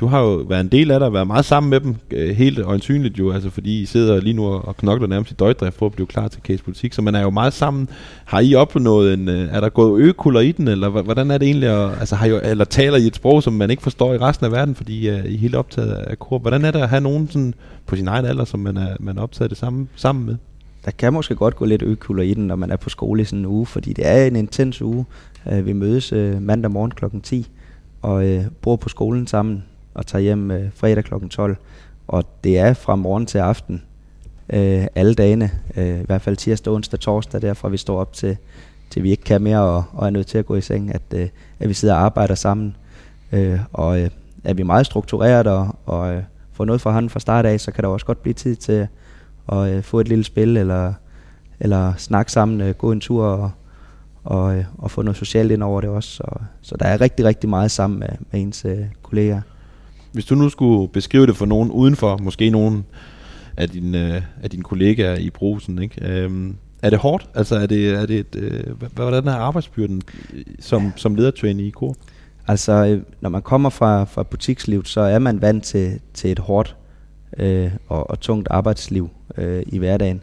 [0.00, 2.36] du har jo været en del af det, og været meget sammen med dem, øh,
[2.36, 5.86] helt øjensynligt jo, altså fordi I sidder lige nu og knokler nærmest i døgdrift for
[5.86, 7.88] at blive klar til case politik, så man er jo meget sammen.
[8.24, 11.46] Har I opnået en, øh, er der gået økuler i den, eller hvordan er det
[11.46, 14.18] egentlig, at, altså har I, eller taler I et sprog, som man ikke forstår i
[14.18, 16.38] resten af verden, fordi øh, I er helt optaget af kor?
[16.38, 17.54] Hvordan er det at have nogen sådan
[17.86, 20.36] på sin egen alder, som man er, man er optaget det samme, sammen med?
[20.84, 23.24] Der kan måske godt gå lidt økuler i den, når man er på skole i
[23.24, 25.04] sådan en uge, fordi det er en intens uge.
[25.52, 27.46] Øh, vi mødes øh, mandag morgen klokken 10
[28.02, 31.14] og øh, bor på skolen sammen og tager hjem øh, fredag kl.
[31.30, 31.56] 12.
[32.08, 33.82] Og det er fra morgen til aften
[34.50, 38.36] øh, alle dagene, øh, i hvert fald tirsdag, onsdag, torsdag, derfra vi står op til,
[38.90, 41.02] til vi ikke kan mere og, og er nødt til at gå i seng, at,
[41.14, 42.76] øh, at vi sidder og arbejder sammen.
[43.32, 44.10] Øh, og øh,
[44.44, 46.22] er vi meget struktureret og, og øh,
[46.52, 48.88] får noget fra hånden fra start af, så kan der også godt blive tid til
[49.52, 50.92] at øh, få et lille spil eller,
[51.60, 53.50] eller snakke sammen, øh, gå en tur og,
[54.24, 56.10] og, øh, og få noget socialt ind over det også.
[56.10, 56.24] Så,
[56.62, 59.40] så der er rigtig, rigtig meget sammen med, med ens øh, kolleger.
[60.18, 62.84] Hvis du nu skulle beskrive det for nogen udenfor, måske nogen
[63.56, 66.08] af dine, øh, af dine kollegaer i brusen, ikke?
[66.08, 67.28] Øhm, er det hårdt?
[67.34, 70.02] Altså er det, er det et, øh, hvordan er arbejdsbyrden
[70.32, 71.96] øh, som, som ledertrainer i kor?
[72.48, 76.38] Altså, øh, når man kommer fra, fra butikslivet, så er man vant til, til et
[76.38, 76.76] hårdt
[77.38, 80.22] øh, og, og tungt arbejdsliv øh, i hverdagen.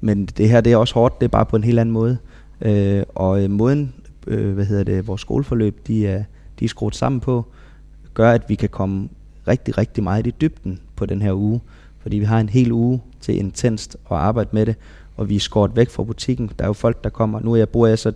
[0.00, 2.18] Men det her det er også hårdt, det er bare på en helt anden måde.
[2.60, 3.94] Øh, og øh, måden,
[4.26, 6.24] øh, hvad hedder det, vores skoleforløb, de er,
[6.58, 7.46] de er skruet sammen på,
[8.14, 9.08] gør, at vi kan komme
[9.48, 11.60] rigtig, rigtig meget i dybden på den her uge.
[11.98, 14.74] Fordi vi har en hel uge til intenst at arbejde med det,
[15.16, 16.50] og vi er skåret væk fra butikken.
[16.58, 18.12] Der er jo folk, der kommer, nu er jeg, bor jeg så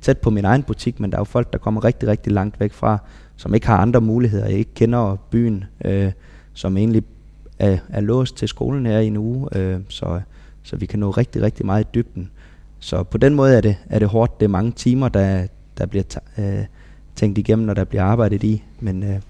[0.00, 2.60] tæt på min egen butik, men der er jo folk, der kommer rigtig, rigtig langt
[2.60, 2.98] væk fra,
[3.36, 4.46] som ikke har andre muligheder.
[4.46, 6.12] Jeg ikke kender byen, øh,
[6.52, 7.02] som egentlig
[7.58, 10.20] er, er låst til skolen her i en uge, øh, så,
[10.62, 12.30] så vi kan nå rigtig, rigtig meget i dybden.
[12.78, 14.40] Så på den måde er det, er det hårdt.
[14.40, 15.46] Det er mange timer, der,
[15.78, 16.04] der bliver
[16.38, 16.64] øh,
[17.16, 19.20] tænkt igennem, når der bliver arbejdet i, men, øh,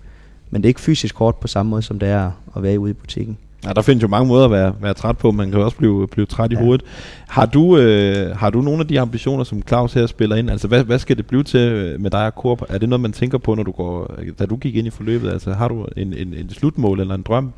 [0.52, 2.90] men det er ikke fysisk hårdt på samme måde, som det er at være ude
[2.90, 3.38] i butikken.
[3.64, 5.30] Ja, der findes jo mange måder at være, være træt på.
[5.30, 6.60] Man kan også blive, blive træt i ja.
[6.60, 6.86] hovedet.
[7.28, 10.50] Har du, øh, har du nogle af de ambitioner, som Claus her spiller ind?
[10.50, 12.62] Altså, hvad, hvad skal det blive til med dig og Korp?
[12.68, 15.30] Er det noget, man tænker på, når du går, da du gik ind i forløbet?
[15.30, 17.52] Altså, har du en, en, en slutmål eller en drøm?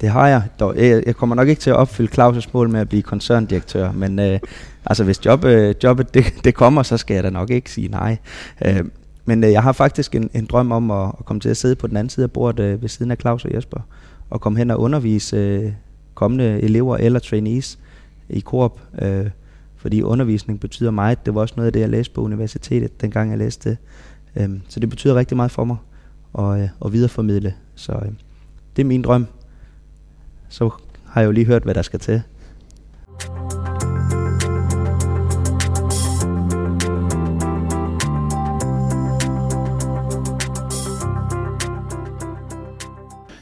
[0.00, 0.42] Det har jeg.
[0.60, 3.92] Dog, jeg, jeg kommer nok ikke til at opfylde Claus' mål med at blive koncerndirektør,
[3.92, 4.38] men øh,
[4.86, 7.88] altså, hvis job, øh, jobbet det, det kommer, så skal jeg da nok ikke sige
[7.88, 8.16] nej.
[8.64, 8.80] Øh,
[9.28, 11.76] men øh, jeg har faktisk en, en drøm om at, at komme til at sidde
[11.76, 13.80] på den anden side af bordet øh, ved siden af Claus og Jesper
[14.30, 15.72] og komme hen og undervise øh,
[16.14, 17.78] kommende elever eller trainees
[18.28, 18.80] i Coop.
[19.02, 19.30] Øh,
[19.76, 21.26] fordi undervisning betyder meget.
[21.26, 23.78] Det var også noget af det, jeg læste på universitetet, dengang jeg læste det.
[24.36, 25.76] Øh, så det betyder rigtig meget for mig
[26.38, 27.54] at, øh, at videreformidle.
[27.74, 28.12] Så øh,
[28.76, 29.26] det er min drøm.
[30.48, 30.70] Så
[31.04, 32.22] har jeg jo lige hørt, hvad der skal til.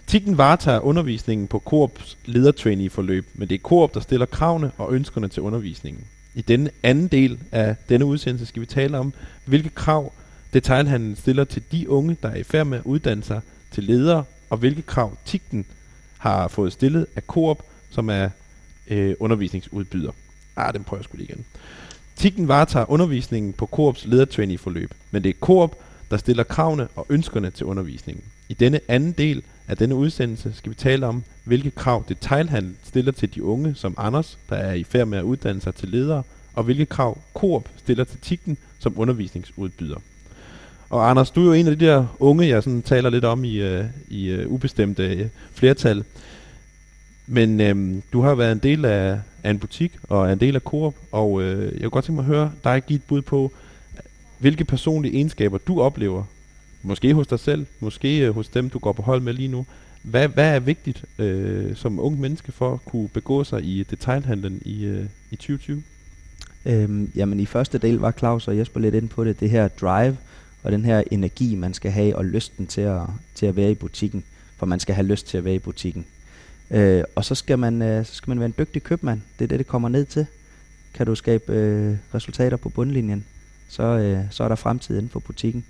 [0.06, 5.28] Tikken varetager undervisningen på Coops ledertrainee-forløb, men det er Coop, der stiller kravene og ønskerne
[5.28, 6.04] til undervisningen.
[6.34, 9.12] I denne anden del af denne udsendelse skal vi tale om,
[9.44, 10.12] hvilke krav
[10.52, 13.40] detailhandlen stiller til de unge, der er i færd med at uddanne sig
[13.70, 15.66] til ledere, og hvilke krav Tikken
[16.18, 18.28] har fået stillet af Coop, som er
[18.88, 20.12] øh, undervisningsudbyder.
[20.56, 21.44] Ah, den prøver jeg sgu lige igen.
[22.16, 25.76] Tikken varetager undervisningen på Coops ledertrainee-forløb, men det er Coop,
[26.10, 28.24] der stiller kravene og ønskerne til undervisningen.
[28.48, 33.12] I denne anden del af denne udsendelse skal vi tale om, hvilke krav detailhandel stiller
[33.12, 36.22] til de unge som Anders, der er i færd med at uddanne sig til ledere,
[36.54, 39.96] og hvilke krav Coop stiller til Tikken som undervisningsudbyder.
[40.90, 43.44] Og Anders, du er jo en af de der unge, jeg sådan taler lidt om
[43.44, 46.04] i, uh, i øh, uh, ubestemte uh, øh, flertal.
[47.26, 50.54] Men øhm, du har været en del af, af en butik og er en del
[50.54, 53.22] af Coop, og øh, jeg kunne godt tænke mig at høre dig give et bud
[53.22, 53.52] på,
[54.38, 56.24] hvilke personlige egenskaber du oplever
[56.82, 59.66] Måske hos dig selv, måske øh, hos dem, du går på hold med lige nu.
[60.02, 64.62] Hvad, hvad er vigtigt øh, som ung menneske for at kunne begå sig i detailhandlen
[64.64, 65.82] i, øh, i 2020?
[66.66, 69.68] Øhm, jamen i første del var Claus og Jesper lidt ind på det, det her
[69.68, 70.16] drive
[70.62, 73.02] og den her energi, man skal have, og lysten til at,
[73.34, 74.24] til at være i butikken,
[74.56, 76.06] for man skal have lyst til at være i butikken.
[76.70, 79.48] Øh, og så skal, man, øh, så skal man være en dygtig købmand, det er
[79.48, 80.26] det, det kommer ned til.
[80.94, 83.24] Kan du skabe øh, resultater på bundlinjen,
[83.68, 85.64] så, øh, så er der fremtid inden for butikken.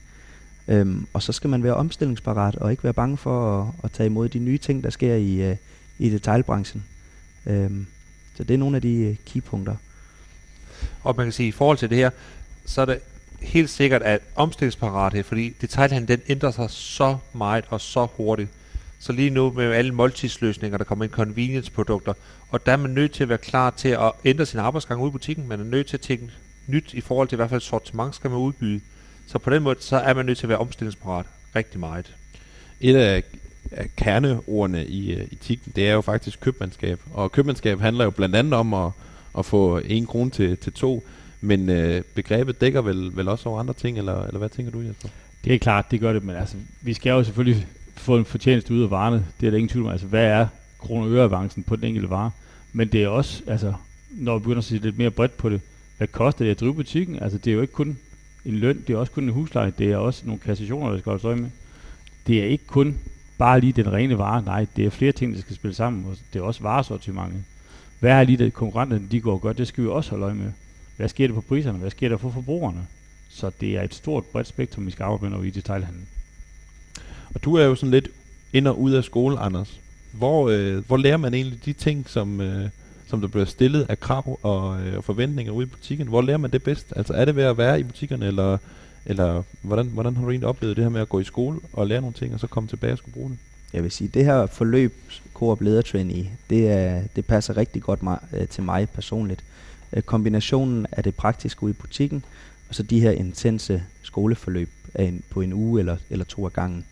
[0.69, 4.07] Øhm, og så skal man være omstillingsparat og ikke være bange for at, at tage
[4.07, 5.57] imod de nye ting, der sker i, uh,
[5.99, 6.85] i detailbranchen.
[7.47, 7.87] Øhm,
[8.35, 9.77] så det er nogle af de uh, keypunkter.
[11.03, 12.11] Og man kan sige, at i forhold til det her,
[12.67, 12.99] så er det
[13.41, 18.51] helt sikkert, at omstillingsparathed, fordi detailhandlen den ændrer sig så meget og så hurtigt.
[18.99, 22.15] Så lige nu med alle multisløsninger, der kommer ind convenience-produkter,
[22.51, 25.09] og der er man nødt til at være klar til at ændre sin arbejdsgang ude
[25.09, 25.49] i butikken.
[25.49, 26.31] Man er nødt til at tænke
[26.67, 28.81] nyt i forhold til i hvert fald sortiment skal man udbyde.
[29.27, 32.15] Så på den måde, så er man nødt til at være omstillingsparat rigtig meget.
[32.81, 33.23] Et af,
[33.71, 37.01] af kerneordene i uh, etikken, det er jo faktisk købmandskab.
[37.13, 38.91] Og købmandskab handler jo blandt andet om at,
[39.39, 41.05] at få en krone til, til to.
[41.41, 44.81] Men uh, begrebet dækker vel, vel også over andre ting, eller, eller hvad tænker du,
[44.81, 45.09] Jesper?
[45.45, 48.75] Det er klart, det gør det, men altså, vi skal jo selvfølgelig få en fortjeneste
[48.75, 49.27] ud af varerne.
[49.41, 49.93] Det er der ingen tvivl om.
[49.93, 50.47] Altså, hvad er
[50.79, 52.31] kroner avancen på den enkelte vare?
[52.73, 53.75] Men det er også, altså,
[54.11, 55.61] når vi begynder at se lidt mere bredt på det,
[55.97, 57.23] hvad koster det at drive butikken?
[57.23, 57.99] Altså, det er jo ikke kun
[58.47, 61.11] en løn, det er også kun en husleje, det er også nogle kassationer, der skal
[61.11, 61.51] holdes øje med.
[62.27, 62.99] Det er ikke kun
[63.39, 66.17] bare lige den rene vare, nej, det er flere ting, der skal spille sammen, og
[66.33, 67.45] det er også varesortimentet.
[68.01, 70.53] Hvad er lige det konkurrenterne, de går godt, det skal vi også holde øje med.
[70.97, 71.79] Hvad sker der på priserne?
[71.79, 72.87] Hvad sker der for forbrugerne?
[73.29, 75.55] Så det er et stort bredt spektrum, vi skal arbejde med, når vi er i
[75.55, 76.09] detailhandlen.
[77.35, 78.09] Og du er jo sådan lidt
[78.53, 79.81] ind og ud af skole, Anders.
[80.13, 82.69] Hvor, øh, hvor lærer man egentlig de ting, som, øh,
[83.07, 86.09] som der bliver stillet af krav og, øh, og forventninger ude i butikken.
[86.09, 86.93] Hvor lærer man det bedst?
[86.97, 88.59] Altså er det ved at være i butikkerne, eller,
[89.07, 91.87] eller hvordan, hvordan har du egentlig oplevet det her med at gå i skole og
[91.87, 93.39] lære nogle ting, og så komme tilbage og skulle bruge det?
[93.73, 94.95] Jeg vil sige, det her forløb,
[95.35, 95.63] Coop
[95.95, 99.45] i, det, er, det passer rigtig godt mig, øh, til mig personligt.
[99.93, 102.25] Øh, kombinationen af det praktiske ude i butikken,
[102.69, 106.53] og så de her intense skoleforløb af en, på en uge eller, eller to af
[106.53, 106.85] gangen.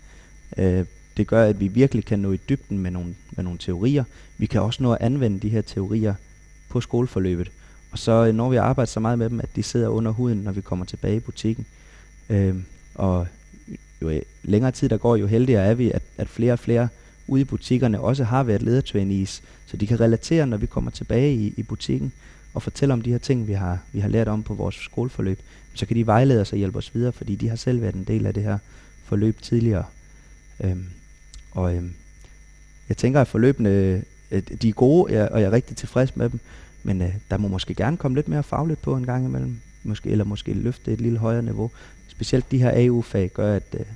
[0.57, 0.85] Øh,
[1.16, 4.05] det gør, at vi virkelig kan nå i dybden med nogle, med nogle teorier.
[4.38, 6.14] Vi kan også nå at anvende de her teorier
[6.68, 7.50] på skoleforløbet.
[7.92, 10.38] Og så øh, når vi arbejder så meget med dem, at de sidder under huden,
[10.38, 11.66] når vi kommer tilbage i butikken.
[12.29, 12.55] Øh,
[12.94, 13.27] og
[14.03, 16.88] jo øh, længere tid der går, jo heldigere er vi, at, at flere og flere
[17.27, 21.35] ude i butikkerne også har været ledertrainees, så de kan relatere, når vi kommer tilbage
[21.35, 22.12] i, i butikken
[22.55, 25.40] og fortælle om de her ting, vi har, vi har lært om på vores skoleforløb.
[25.74, 28.05] Så kan de vejlede os og hjælpe os videre, fordi de har selv været en
[28.05, 28.59] del af det her
[29.05, 29.85] forløb tidligere.
[30.61, 30.87] Øhm,
[31.54, 31.92] og øhm,
[32.88, 36.40] jeg tænker, at forløbene øh, de er gode, og jeg er rigtig tilfreds med dem,
[36.82, 40.10] men øh, der må måske gerne komme lidt mere fagligt på en gang imellem, måske,
[40.10, 41.70] eller måske løfte et lille højere niveau.
[42.08, 43.86] Specielt de her AU-fag gør, at, øh,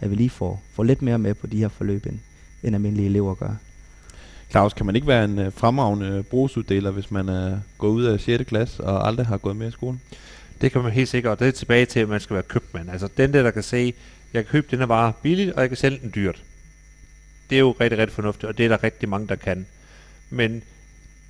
[0.00, 2.18] at vi lige får, får lidt mere med på de her forløb, end,
[2.62, 3.54] end almindelige elever gør.
[4.50, 8.20] Claus, kan man ikke være en uh, fremragende brugsuddeler, hvis man er gået ud af
[8.20, 8.44] 6.
[8.44, 10.00] klasse og aldrig har gået med i skolen?
[10.60, 12.90] Det kan man helt sikkert, og det er tilbage til, at man skal være købmand.
[12.90, 13.94] Altså den der, der kan sige,
[14.32, 16.42] jeg kan købe denne vare billigt, og jeg kan sælge den dyrt.
[17.50, 19.66] Det er jo rigtig, rigtig fornuftigt, og det er der rigtig mange, der kan.
[20.30, 20.62] Men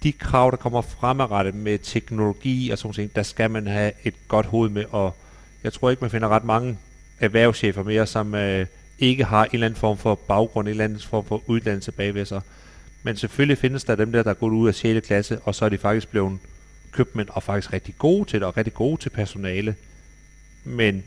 [0.02, 4.14] de krav, der kommer fremadrettet med teknologi og sådan noget, der skal man have et
[4.28, 5.16] godt hoved med, og
[5.64, 6.78] jeg tror ikke, man finder ret mange
[7.20, 8.66] erhvervschefer mere, som øh,
[8.98, 12.24] ikke har en eller anden form for baggrund, en eller anden form for uddannelse bagved
[12.24, 12.40] sig.
[13.02, 15.06] Men selvfølgelig findes der dem der, der er gået ud af 6.
[15.06, 16.38] klasse, og så er de faktisk blevet
[16.92, 19.74] købmænd og faktisk rigtig gode til det, og rigtig gode til personale.
[20.64, 21.04] Men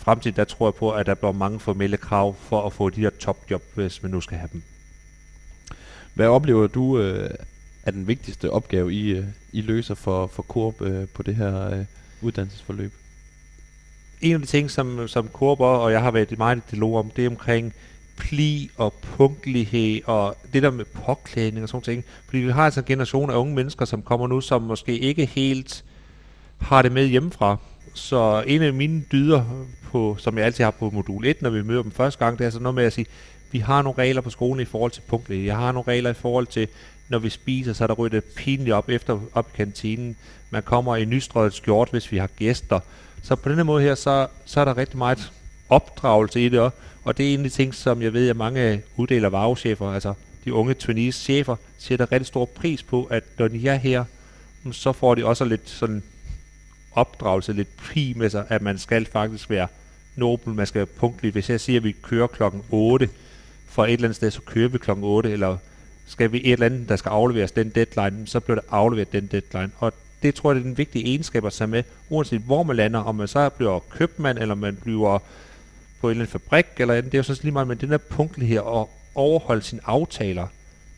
[0.00, 3.00] fremtiden, der tror jeg på, at der bliver mange formelle krav for at få de
[3.00, 4.62] her topjob, hvis man nu skal have dem.
[6.14, 7.30] Hvad oplever du øh,
[7.82, 11.70] er den vigtigste opgave, I, øh, I løser for, for Coop øh, på det her
[11.70, 11.84] øh,
[12.20, 12.92] uddannelsesforløb?
[14.20, 17.10] En af de ting, som, som Coop og jeg har været meget i dialog om,
[17.10, 17.74] det er omkring
[18.16, 22.04] pli og punktlighed og det der med påklædning og sådan ting.
[22.24, 25.26] Fordi vi har altså en generation af unge mennesker, som kommer nu, som måske ikke
[25.26, 25.84] helt
[26.58, 27.56] har det med hjemmefra.
[28.00, 29.44] Så en af mine dyder,
[29.90, 32.46] på, som jeg altid har på modul 1, når vi møder dem første gang, det
[32.46, 33.06] er sådan noget med at sige,
[33.52, 35.46] vi har nogle regler på skolen i forhold til punktlighed.
[35.46, 36.68] Jeg har nogle regler i forhold til,
[37.08, 40.16] når vi spiser, så er der ryddet pinligt op efter op i kantinen.
[40.50, 42.80] Man kommer i nystrøget skjort, hvis vi har gæster.
[43.22, 45.32] Så på denne måde her, så, så er der rigtig meget
[45.68, 46.76] opdragelse i det også.
[47.04, 50.14] Og det er en af de ting, som jeg ved, at mange uddeler varechefer, altså
[50.44, 54.04] de unge trainees chefer, sætter rigtig stor pris på, at når de er her,
[54.72, 56.02] så får de også lidt sådan
[56.92, 59.68] opdragelse, lidt pi med sig, at man skal faktisk være
[60.16, 61.32] nobel, man skal være punktlig.
[61.32, 63.08] Hvis jeg siger, at vi kører klokken 8
[63.68, 65.56] fra et eller andet sted, så kører vi klokken 8, eller
[66.06, 69.26] skal vi et eller andet, der skal afleveres den deadline, så bliver det afleveret den
[69.26, 69.70] deadline.
[69.78, 72.76] Og det tror jeg, det er den vigtige egenskab at tage med, uanset hvor man
[72.76, 75.18] lander, om man så bliver købmand, eller man bliver
[76.00, 77.90] på en eller anden fabrik, eller andet, det er jo sådan lige meget, men den
[77.90, 80.46] der punktlighed og overholde sine aftaler.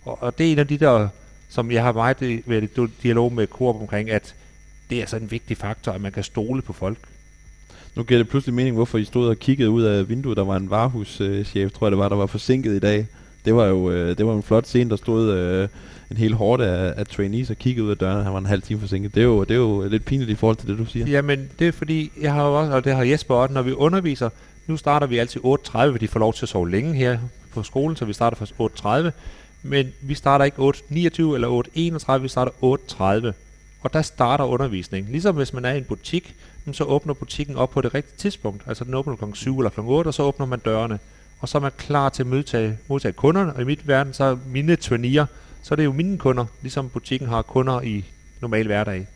[0.04, 1.08] Og, og det er en af de der,
[1.48, 4.34] som jeg har meget været i dialog med Coop omkring, at
[4.92, 6.98] det er så en vigtig faktor, at man kan stole på folk.
[7.96, 10.36] Nu giver det pludselig mening, hvorfor I stod og kiggede ud af vinduet.
[10.36, 13.06] Der var en varehuschef, tror jeg det var, der var forsinket i dag.
[13.44, 15.68] Det var jo øh, det var en flot scene, der stod øh,
[16.10, 18.62] en hel hårde af, af trainees og kiggede ud af døren, han var en halv
[18.62, 19.14] time forsinket.
[19.14, 21.06] Det er, jo, det er jo lidt pinligt i forhold til det, du siger.
[21.06, 23.72] Jamen, det er fordi, jeg har jo også, og det har Jesper også, når vi
[23.72, 24.28] underviser,
[24.66, 27.18] nu starter vi altid 8.30, fordi de får lov til at sove længe her
[27.54, 29.10] på skolen, så vi starter først 8.30.
[29.62, 31.62] Men vi starter ikke 8.29 eller
[32.16, 32.52] 8.31, vi starter
[33.30, 33.32] 8.30.
[33.82, 35.12] Og der starter undervisningen.
[35.12, 36.34] Ligesom hvis man er i en butik,
[36.72, 38.62] så åbner butikken op på det rigtige tidspunkt.
[38.66, 39.24] Altså den åbner kl.
[39.34, 39.80] 7 eller kl.
[39.80, 40.98] 8, og så åbner man dørene.
[41.40, 43.52] Og så er man klar til at modtage, modtage kunderne.
[43.52, 45.26] Og i mit verden, så er mine turnier,
[45.62, 48.04] så er det jo mine kunder, ligesom butikken har kunder i
[48.40, 49.06] normal hverdag.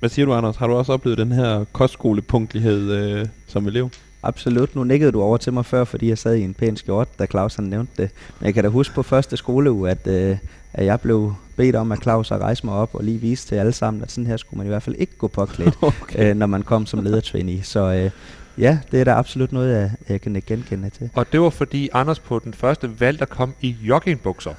[0.00, 0.56] Hvad siger du, Anders?
[0.56, 3.90] Har du også oplevet den her kostskolepunktlighed øh, som elev?
[4.26, 4.74] Absolut.
[4.74, 7.26] Nu nikkede du over til mig før, fordi jeg sad i en pæn skjort, da
[7.26, 8.10] Claus han nævnte det.
[8.40, 10.38] Men jeg kan da huske på første skoleuge, at, øh,
[10.72, 13.54] at jeg blev bedt om, at Claus at rejse mig op og lige vise til
[13.54, 16.30] alle sammen, at sådan her skulle man i hvert fald ikke gå påklædt, okay.
[16.30, 17.62] øh, når man kom som ledertrainee.
[17.62, 18.10] Så øh,
[18.58, 21.10] ja, det er da absolut noget, jeg, jeg kan genkende til.
[21.14, 24.54] Og det var fordi Anders på den første valgte at komme i joggingbukser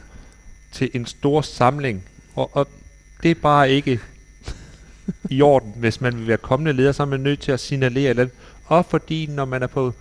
[0.72, 2.04] til en stor samling.
[2.36, 2.68] Og, og
[3.24, 4.00] det er bare ikke
[5.30, 8.10] i orden, hvis man vil være kommende leder, så er man nødt til at signalere
[8.10, 8.28] eller
[8.68, 9.94] og fordi når man er på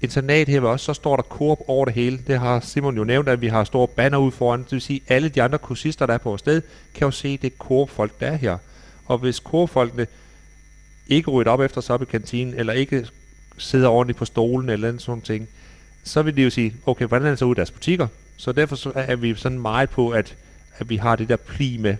[0.00, 2.20] internat her også, så står der Coop over det hele.
[2.26, 4.62] Det har Simon jo nævnt, at vi har store banner ud foran.
[4.62, 6.62] Det vil sige, at alle de andre kursister, der er på vores sted,
[6.94, 8.58] kan jo se, det er Coop-folk, der er her.
[9.06, 10.06] Og hvis Coop-folkene
[11.08, 13.06] ikke rydder op efter sig op i kantinen, eller ikke
[13.58, 15.48] sidder ordentligt på stolen, eller sådan ting,
[16.04, 18.06] så vil de jo sige, okay, hvordan er det så ud i deres butikker?
[18.36, 20.36] Så derfor så er vi sådan meget på, at,
[20.78, 21.96] at vi har det der pli med.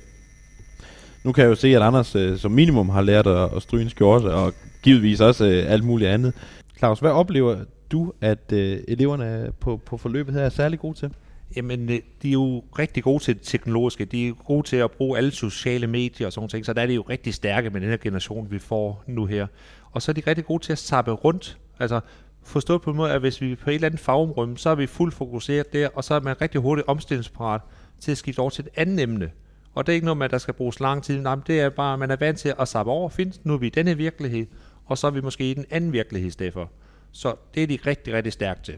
[1.25, 3.83] Nu kan jeg jo se, at Anders øh, som minimum har lært at, at stryge
[3.83, 6.35] en skjorte, og givetvis også øh, alt muligt andet.
[6.79, 7.57] Claus, hvad oplever
[7.93, 11.11] du, at øh, eleverne øh, på, på forløbet her er særlig gode til?
[11.57, 14.05] Jamen, øh, de er jo rigtig gode til det teknologiske.
[14.05, 16.67] De er gode til at bruge alle sociale medier og sådan ting.
[16.67, 19.47] Så der er de jo rigtig stærke med den her generation, vi får nu her.
[19.93, 21.59] Og så er de rigtig gode til at sappe rundt.
[21.81, 22.01] Altså,
[22.47, 24.75] Forstået på en måde, at hvis vi er på et eller andet fagområde, så er
[24.75, 27.61] vi fuldt fokuseret der, og så er man rigtig hurtigt omstillingsparat
[28.01, 29.31] til at skifte over til et andet emne.
[29.75, 31.21] Og det er ikke noget med, at der skal bruges lang tid.
[31.21, 33.09] Nej, det er bare, at man er vant til at sappe over.
[33.09, 34.47] Findes nu er vi i denne virkelighed,
[34.87, 36.71] og så er vi måske i den anden virkelighed i stedet for.
[37.13, 38.75] Så det er de rigtig, rigtig stærkt til.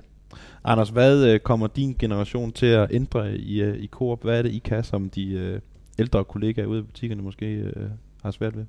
[0.65, 4.23] Anders, hvad øh, kommer din generation til at ændre i, øh, i Coop?
[4.23, 5.61] Hvad er det, I kan, som de øh,
[5.99, 7.91] ældre kollegaer ude i butikkerne måske øh,
[8.23, 8.65] har svært ved?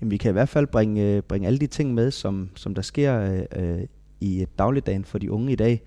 [0.00, 2.82] Jamen, vi kan i hvert fald bringe, bringe alle de ting med, som, som der
[2.82, 3.80] sker øh,
[4.20, 5.82] i dagligdagen for de unge i dag,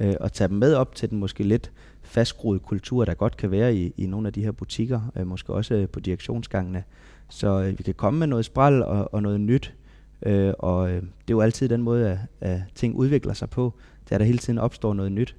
[0.00, 1.72] øh, og tage dem med op til den måske lidt
[2.06, 5.52] fastgroet kultur, der godt kan være i, i nogle af de her butikker, øh, måske
[5.52, 6.84] også øh, på direktionsgangene.
[7.28, 9.74] Så øh, vi kan komme med noget spral og, og noget nyt,
[10.22, 13.74] øh, og øh, det er jo altid den måde, at, at ting udvikler sig på,
[14.04, 15.36] det er der hele tiden opstår noget nyt.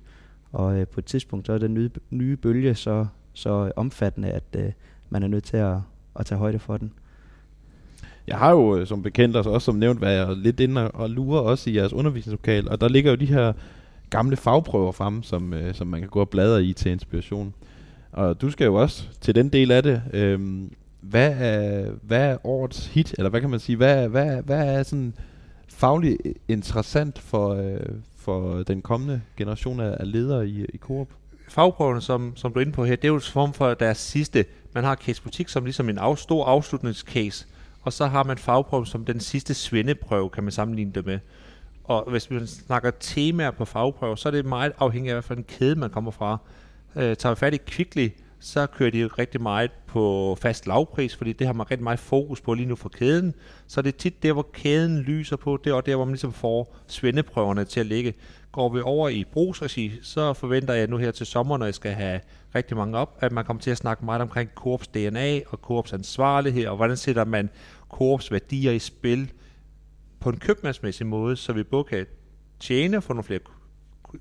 [0.52, 4.44] Og øh, på et tidspunkt så er den nye, nye bølge så, så omfattende, at
[4.56, 4.72] øh,
[5.10, 5.78] man er nødt til at,
[6.20, 6.92] at tage højde for den.
[8.28, 11.42] Jeg har jo øh, som bekendt, altså også som nævnt, været lidt inde og lure
[11.42, 13.54] også i jeres undervisningslokal, og der ligger jo de her
[14.10, 17.54] gamle fagprøver frem, som, øh, som man kan gå og bladre i til inspiration.
[18.12, 20.02] Og du skal jo også til den del af det.
[20.14, 20.68] Øh,
[21.02, 24.84] hvad, er, hvad er årets hit, eller hvad kan man sige, hvad, hvad, hvad er
[24.84, 25.14] sådan
[25.68, 27.80] fagligt interessant for, øh,
[28.16, 31.08] for den kommende generation af, af ledere i, i Coop?
[31.50, 33.98] Fagprøverne, som, som du er inde på her, det er jo en form for deres
[33.98, 34.46] sidste.
[34.74, 37.46] Man har case butik som ligesom en af, stor afslutningscase,
[37.82, 41.20] og så har man fagprøven som den sidste svendeprøve, kan man sammenligne det med.
[41.88, 45.76] Og hvis man snakker temaer på fagprøver, så er det meget afhængigt af, hvilken kæde
[45.76, 46.38] man kommer fra.
[46.96, 51.34] Øh, tager vi fat i Kvickly, så kører de rigtig meget på fast lavpris, fordi
[51.34, 53.36] det har man rigtig meget fokus på lige nu for kæden.
[53.68, 56.34] Så det er tit der, hvor kæden lyser på, det er der, hvor man ligesom
[56.34, 58.14] får svendeprøverne til at ligge.
[58.52, 61.92] Går vi over i brugsregi, så forventer jeg nu her til sommer, når jeg skal
[61.92, 62.20] have
[62.56, 65.94] rigtig mange op, at man kommer til at snakke meget omkring korps DNA og korps
[65.94, 67.50] ansvarlighed, og hvordan sætter man
[67.90, 69.32] korps værdier i spil
[70.28, 72.06] på en købmandsmæssig måde, så vi både kan
[72.60, 73.40] tjene, få nogle flere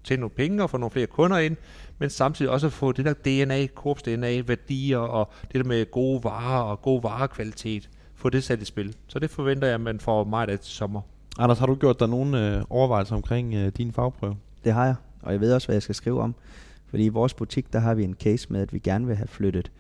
[0.04, 1.56] tjene nogle penge og få nogle flere kunder ind,
[1.98, 6.24] men samtidig også få det der DNA, Coops DNA, værdier og det der med gode
[6.24, 8.96] varer og god varekvalitet, få det sat i spil.
[9.06, 11.00] Så det forventer jeg, at man får meget af til sommer.
[11.38, 14.36] Anders, har du gjort dig nogle øh, overvejelser omkring øh, din fagprøve?
[14.64, 16.34] Det har jeg, og jeg ved også, hvad jeg skal skrive om.
[16.86, 19.28] Fordi i vores butik, der har vi en case med, at vi gerne vil have
[19.28, 19.72] flyttet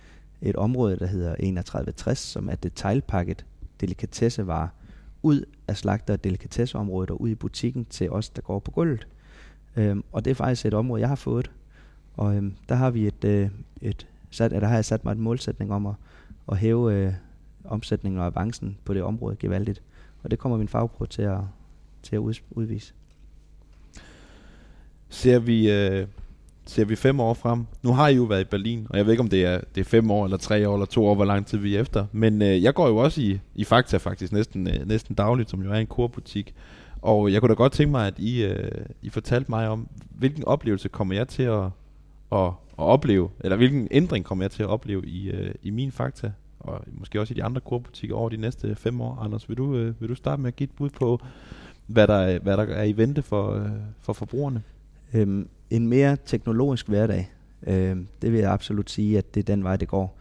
[0.42, 3.44] et område, der hedder 3160, som er detailpakket
[3.80, 4.68] delikatessevarer,
[5.22, 9.06] ud af slagter- og delikatesseområdet og ud i butikken til os, der går på gulvet.
[9.76, 11.50] Øhm, og det er faktisk et område, jeg har fået.
[12.14, 13.50] Og øhm, der har vi et, øh,
[13.80, 15.94] et sat, der har jeg sat mig et målsætning om at,
[16.48, 17.12] at hæve øh,
[17.64, 19.82] omsætningen og avancen på det område gevaldigt.
[20.22, 21.40] Og det kommer min fagprøve til at,
[22.02, 22.94] til at udvise.
[25.08, 26.06] Ser vi, øh,
[26.66, 27.66] ser vi fem år frem?
[27.82, 29.80] Nu har I jo været i Berlin, og jeg ved ikke, om det er, det
[29.80, 32.06] er fem år, eller tre år, eller to år, hvor lang tid vi er efter.
[32.12, 35.62] Men øh, jeg går jo også i, i Fakta faktisk næsten, øh, næsten dagligt, som
[35.62, 36.54] jo er en kurbutik.
[37.02, 40.44] Og jeg kunne da godt tænke mig, at I, øh, I fortalte mig om, hvilken
[40.44, 41.64] oplevelse kommer jeg til at,
[42.32, 42.46] at,
[42.78, 46.32] at opleve, eller hvilken ændring kommer jeg til at opleve i, øh, i min Fakta,
[46.60, 49.18] og måske også i de andre kurbutikker over de næste fem år.
[49.22, 51.20] Anders, vil du, øh, vil du starte med at give et bud på,
[51.86, 54.62] hvad der, hvad der er i vente for, øh, for forbrugerne?
[55.14, 57.30] Øhm, en mere teknologisk hverdag,
[57.66, 60.18] øh, det vil jeg absolut sige, at det er den vej, det går.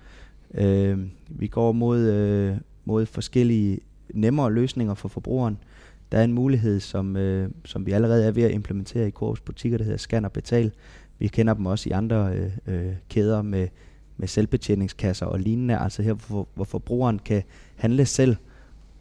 [0.54, 3.80] Øh, vi går mod, øh, mod forskellige
[4.13, 5.58] nemmere løsninger for forbrugeren.
[6.12, 9.41] Der er en mulighed, som, øh, som vi allerede er ved at implementere i Coop's
[9.45, 10.71] butikker, der hedder Scan og Betal.
[11.19, 13.67] Vi kender dem også i andre øh, øh, kæder med,
[14.17, 17.43] med selvbetjeningskasser og lignende, altså her, hvor, hvor forbrugeren kan
[17.76, 18.36] handle selv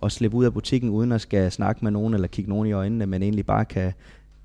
[0.00, 2.72] og slippe ud af butikken, uden at skal snakke med nogen eller kigge nogen i
[2.72, 3.92] øjnene, men egentlig bare kan,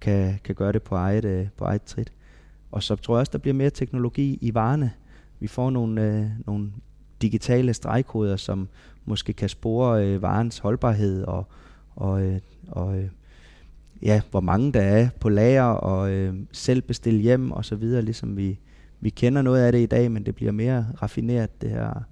[0.02, 2.14] kan, kan gøre det på eget, øh, på eget trit.
[2.72, 4.92] Og så tror jeg også, der bliver mere teknologi i varerne.
[5.40, 6.72] Vi får nogle, øh, nogle
[7.22, 8.68] digitale stregkoder, som
[9.06, 11.48] måske kan spore øh, varens holdbarhed og,
[11.96, 13.10] og, øh, og øh,
[14.02, 18.02] ja, hvor mange der er på lager og øh, selv bestille hjem og så videre,
[18.02, 18.60] ligesom vi,
[19.00, 22.04] vi kender noget af det i dag, men det bliver mere raffineret, det her,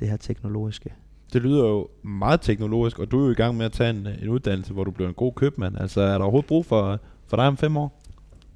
[0.00, 0.94] det her teknologiske.
[1.32, 4.08] Det lyder jo meget teknologisk, og du er jo i gang med at tage en,
[4.22, 5.78] en uddannelse, hvor du bliver en god købmand.
[5.80, 7.00] Altså er der overhovedet brug for,
[7.30, 8.00] for dig om fem år?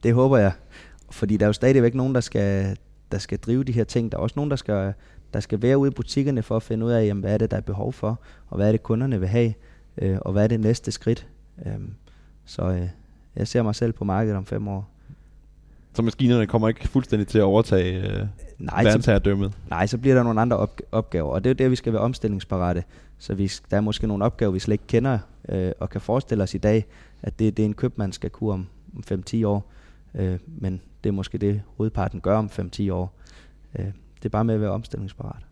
[0.02, 0.52] Det håber jeg,
[1.10, 2.76] fordi der er jo stadigvæk nogen, der skal,
[3.12, 4.12] der skal drive de her ting.
[4.12, 4.92] Der er også nogen, der skal,
[5.34, 7.50] der skal være ude i butikkerne for at finde ud af, jamen, hvad er det,
[7.50, 9.54] der er behov for, og hvad er det, kunderne vil have,
[9.98, 11.26] øh, og hvad er det næste skridt.
[11.66, 11.72] Øh,
[12.44, 12.88] så øh,
[13.36, 14.90] jeg ser mig selv på markedet om fem år.
[15.92, 18.26] Så maskinerne kommer ikke fuldstændig til at overtage øh,
[18.58, 19.52] Nej, verdensherredømmet?
[19.70, 21.92] Nej, så bliver der nogle andre op- opgaver, og det er jo der, vi skal
[21.92, 22.84] være omstillingsparate.
[23.18, 26.44] Så vi, der er måske nogle opgaver, vi slet ikke kender øh, og kan forestille
[26.44, 26.86] os i dag,
[27.22, 28.66] at det, det er en købmand skal kunne om,
[28.96, 29.72] om 5-10 år.
[30.14, 33.18] Øh, men det er måske det, hovedparten gør om 5-10 år.
[33.78, 33.86] Øh,
[34.16, 35.42] det er bare med at være omstillingsparat.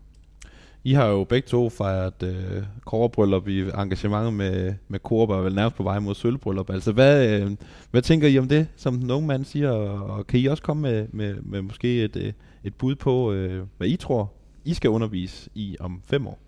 [0.85, 5.55] I har jo begge to fejret øh, kårebryllup i engagement med, med Coop, og vel
[5.55, 6.69] nærmest på vej mod sølvbryllup.
[6.69, 7.51] Altså, hvad, øh,
[7.91, 9.71] hvad tænker I om det, som den unge mand siger?
[9.71, 12.33] Og, og kan I også komme med, med, med måske et, øh,
[12.63, 14.33] et bud på, øh, hvad I tror,
[14.65, 16.39] I skal undervise i om fem år?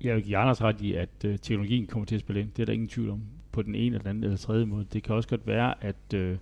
[0.00, 2.50] Jeg vil give Anders ret i, at øh, teknologien kommer til at spille ind.
[2.56, 3.22] Det er der ingen tvivl om
[3.52, 4.86] på den ene eller den anden eller tredje måde.
[4.92, 6.36] Det kan også godt være, at øh,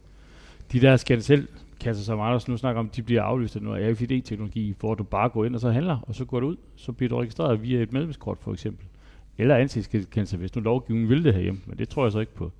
[0.72, 1.48] de der skal selv
[1.80, 5.28] kasser som Anders nu snakker om, de bliver aflyst af noget RFID-teknologi, hvor du bare
[5.28, 7.82] går ind og så handler, og så går du ud, så bliver du registreret via
[7.82, 8.86] et medlemskort for eksempel.
[9.38, 12.52] Eller ansigtsgenkendelse, hvis nu lovgivningen vil det herhjemme, men det tror jeg så ikke på.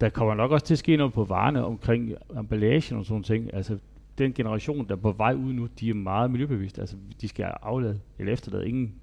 [0.00, 3.54] Der kommer nok også til at ske noget på varerne omkring emballagen og sådan ting.
[3.54, 3.78] Altså,
[4.18, 6.80] den generation, der er på vej ud nu, de er meget miljøbevidste.
[6.80, 8.94] Altså, de skal aflade eller efterlade ingen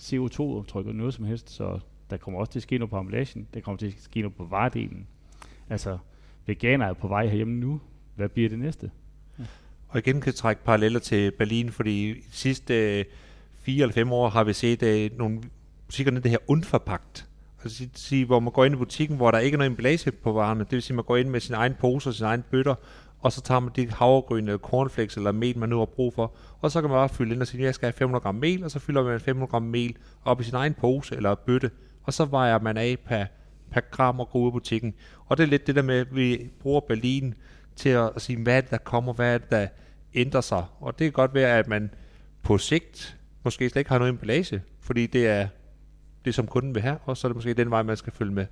[0.00, 1.78] CO2-optryk og noget som helst, så
[2.10, 3.48] der kommer også til at ske noget på emballagen.
[3.54, 5.06] Der kommer til at ske noget på varedelen.
[5.70, 5.98] Altså,
[6.46, 7.80] veganer er på vej herhjemme nu.
[8.16, 8.90] Hvad bliver det næste?
[9.88, 13.04] Og igen kan trække paralleller til Berlin, fordi de sidste øh,
[13.60, 15.40] fire eller fem år har vi set øh, nogle
[15.86, 17.26] butikker, det her undforpagt.
[17.64, 20.32] Altså sige, hvor man går ind i butikken, hvor der ikke er noget emballage på
[20.32, 20.60] varerne.
[20.60, 22.74] Det vil sige, at man går ind med sin egen pose og sin egen bøtter,
[23.20, 26.34] og så tager man de havregryn eller cornflakes eller mel, man nu har brug for.
[26.60, 28.34] Og så kan man bare fylde ind og sige, at jeg skal have 500 gram
[28.34, 31.70] mel, og så fylder man 500 gram mel op i sin egen pose eller bøtte.
[32.08, 33.24] Og så vejer man af per,
[33.70, 34.94] per gram og går ud af butikken.
[35.26, 37.34] Og det er lidt det der med, at vi bruger Berlin
[37.76, 39.66] til at, at sige, hvad er det, der kommer, hvad er det, der
[40.14, 40.64] ændrer sig.
[40.80, 41.90] Og det kan godt være, at man
[42.42, 45.48] på sigt måske slet ikke har noget emballage, fordi det er
[46.24, 48.32] det, som kunden vil have, og så er det måske den vej, man skal følge
[48.32, 48.46] med.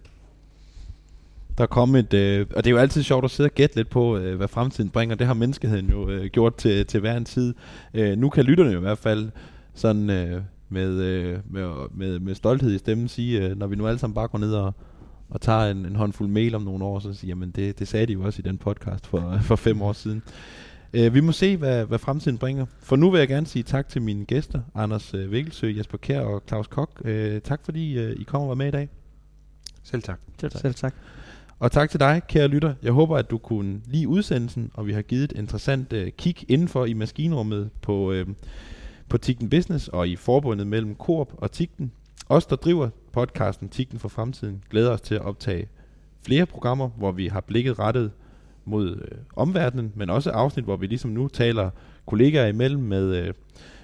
[1.59, 3.91] Der kom et, øh, og det er jo altid sjovt at sidde og gætte lidt
[3.91, 5.17] på, øh, hvad fremtiden bringer.
[5.17, 7.55] Det har menneskeheden jo øh, gjort til, til hver en tid.
[7.95, 9.31] Øh, nu kan lytterne jo i hvert fald
[9.75, 13.87] sådan øh, med, øh, med, med, med stolthed i stemmen sige, øh, når vi nu
[13.87, 14.73] alle sammen bare går ned og,
[15.29, 18.07] og tager en, en håndfuld mail om nogle år, så siger jamen det, det sagde
[18.07, 20.23] de jo også i den podcast for, for fem år siden.
[20.99, 22.67] Uh, vi må se, hvad, hvad fremtiden bringer.
[22.81, 26.21] For nu vil jeg gerne sige tak til mine gæster, Anders uh, Vikkelsø, Jesper Kær
[26.21, 27.03] og Claus Kok.
[27.05, 27.11] Uh,
[27.45, 28.89] tak fordi uh, I kom og var med i dag.
[29.83, 30.21] Selv tak.
[30.41, 30.61] Selv tak.
[30.61, 30.95] Selv tak.
[31.59, 32.75] Og tak til dig, kære lytter.
[32.83, 36.51] Jeg håber, at du kunne lide udsendelsen, og vi har givet et interessant uh, kig
[36.51, 38.27] indenfor i maskinrummet på, uh,
[39.09, 41.93] på Tikken Business og i forbundet mellem Coop og Tikken.
[42.29, 45.69] Os, der driver podcasten Tikken for Fremtiden, glæder os til at optage
[46.27, 48.13] flere programmer, hvor vi har blikket rettet
[48.65, 51.71] mod øh, omverdenen, men også afsnit, hvor vi ligesom nu taler
[52.07, 53.35] kollegaer imellem med, øh,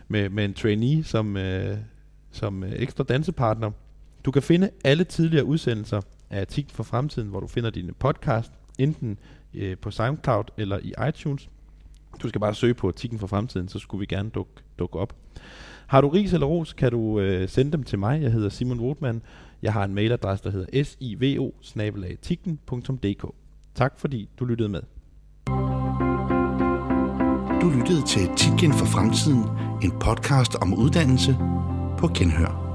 [0.09, 1.77] med, med en trainee som, øh,
[2.31, 3.71] som øh, ekstra dansepartner.
[4.25, 6.01] Du kan finde alle tidligere udsendelser
[6.31, 9.19] af Tikken for Fremtiden, hvor du finder dine podcast, enten
[9.55, 11.49] øh, på SoundCloud eller i iTunes.
[12.23, 15.17] Du skal bare søge på Tikken for Fremtiden, så skulle vi gerne dukke duk op.
[15.87, 18.23] Har du ris eller ros, kan du øh, sende dem til mig.
[18.23, 19.23] Jeg hedder Simon Wotman.
[19.63, 21.51] Jeg har en mailadresse, der hedder sivo
[23.75, 24.83] Tak fordi du lyttede med.
[27.61, 29.45] Du lyttede til Tikken for Fremtiden,
[29.83, 31.37] en podcast om uddannelse
[31.99, 32.72] på Genhør.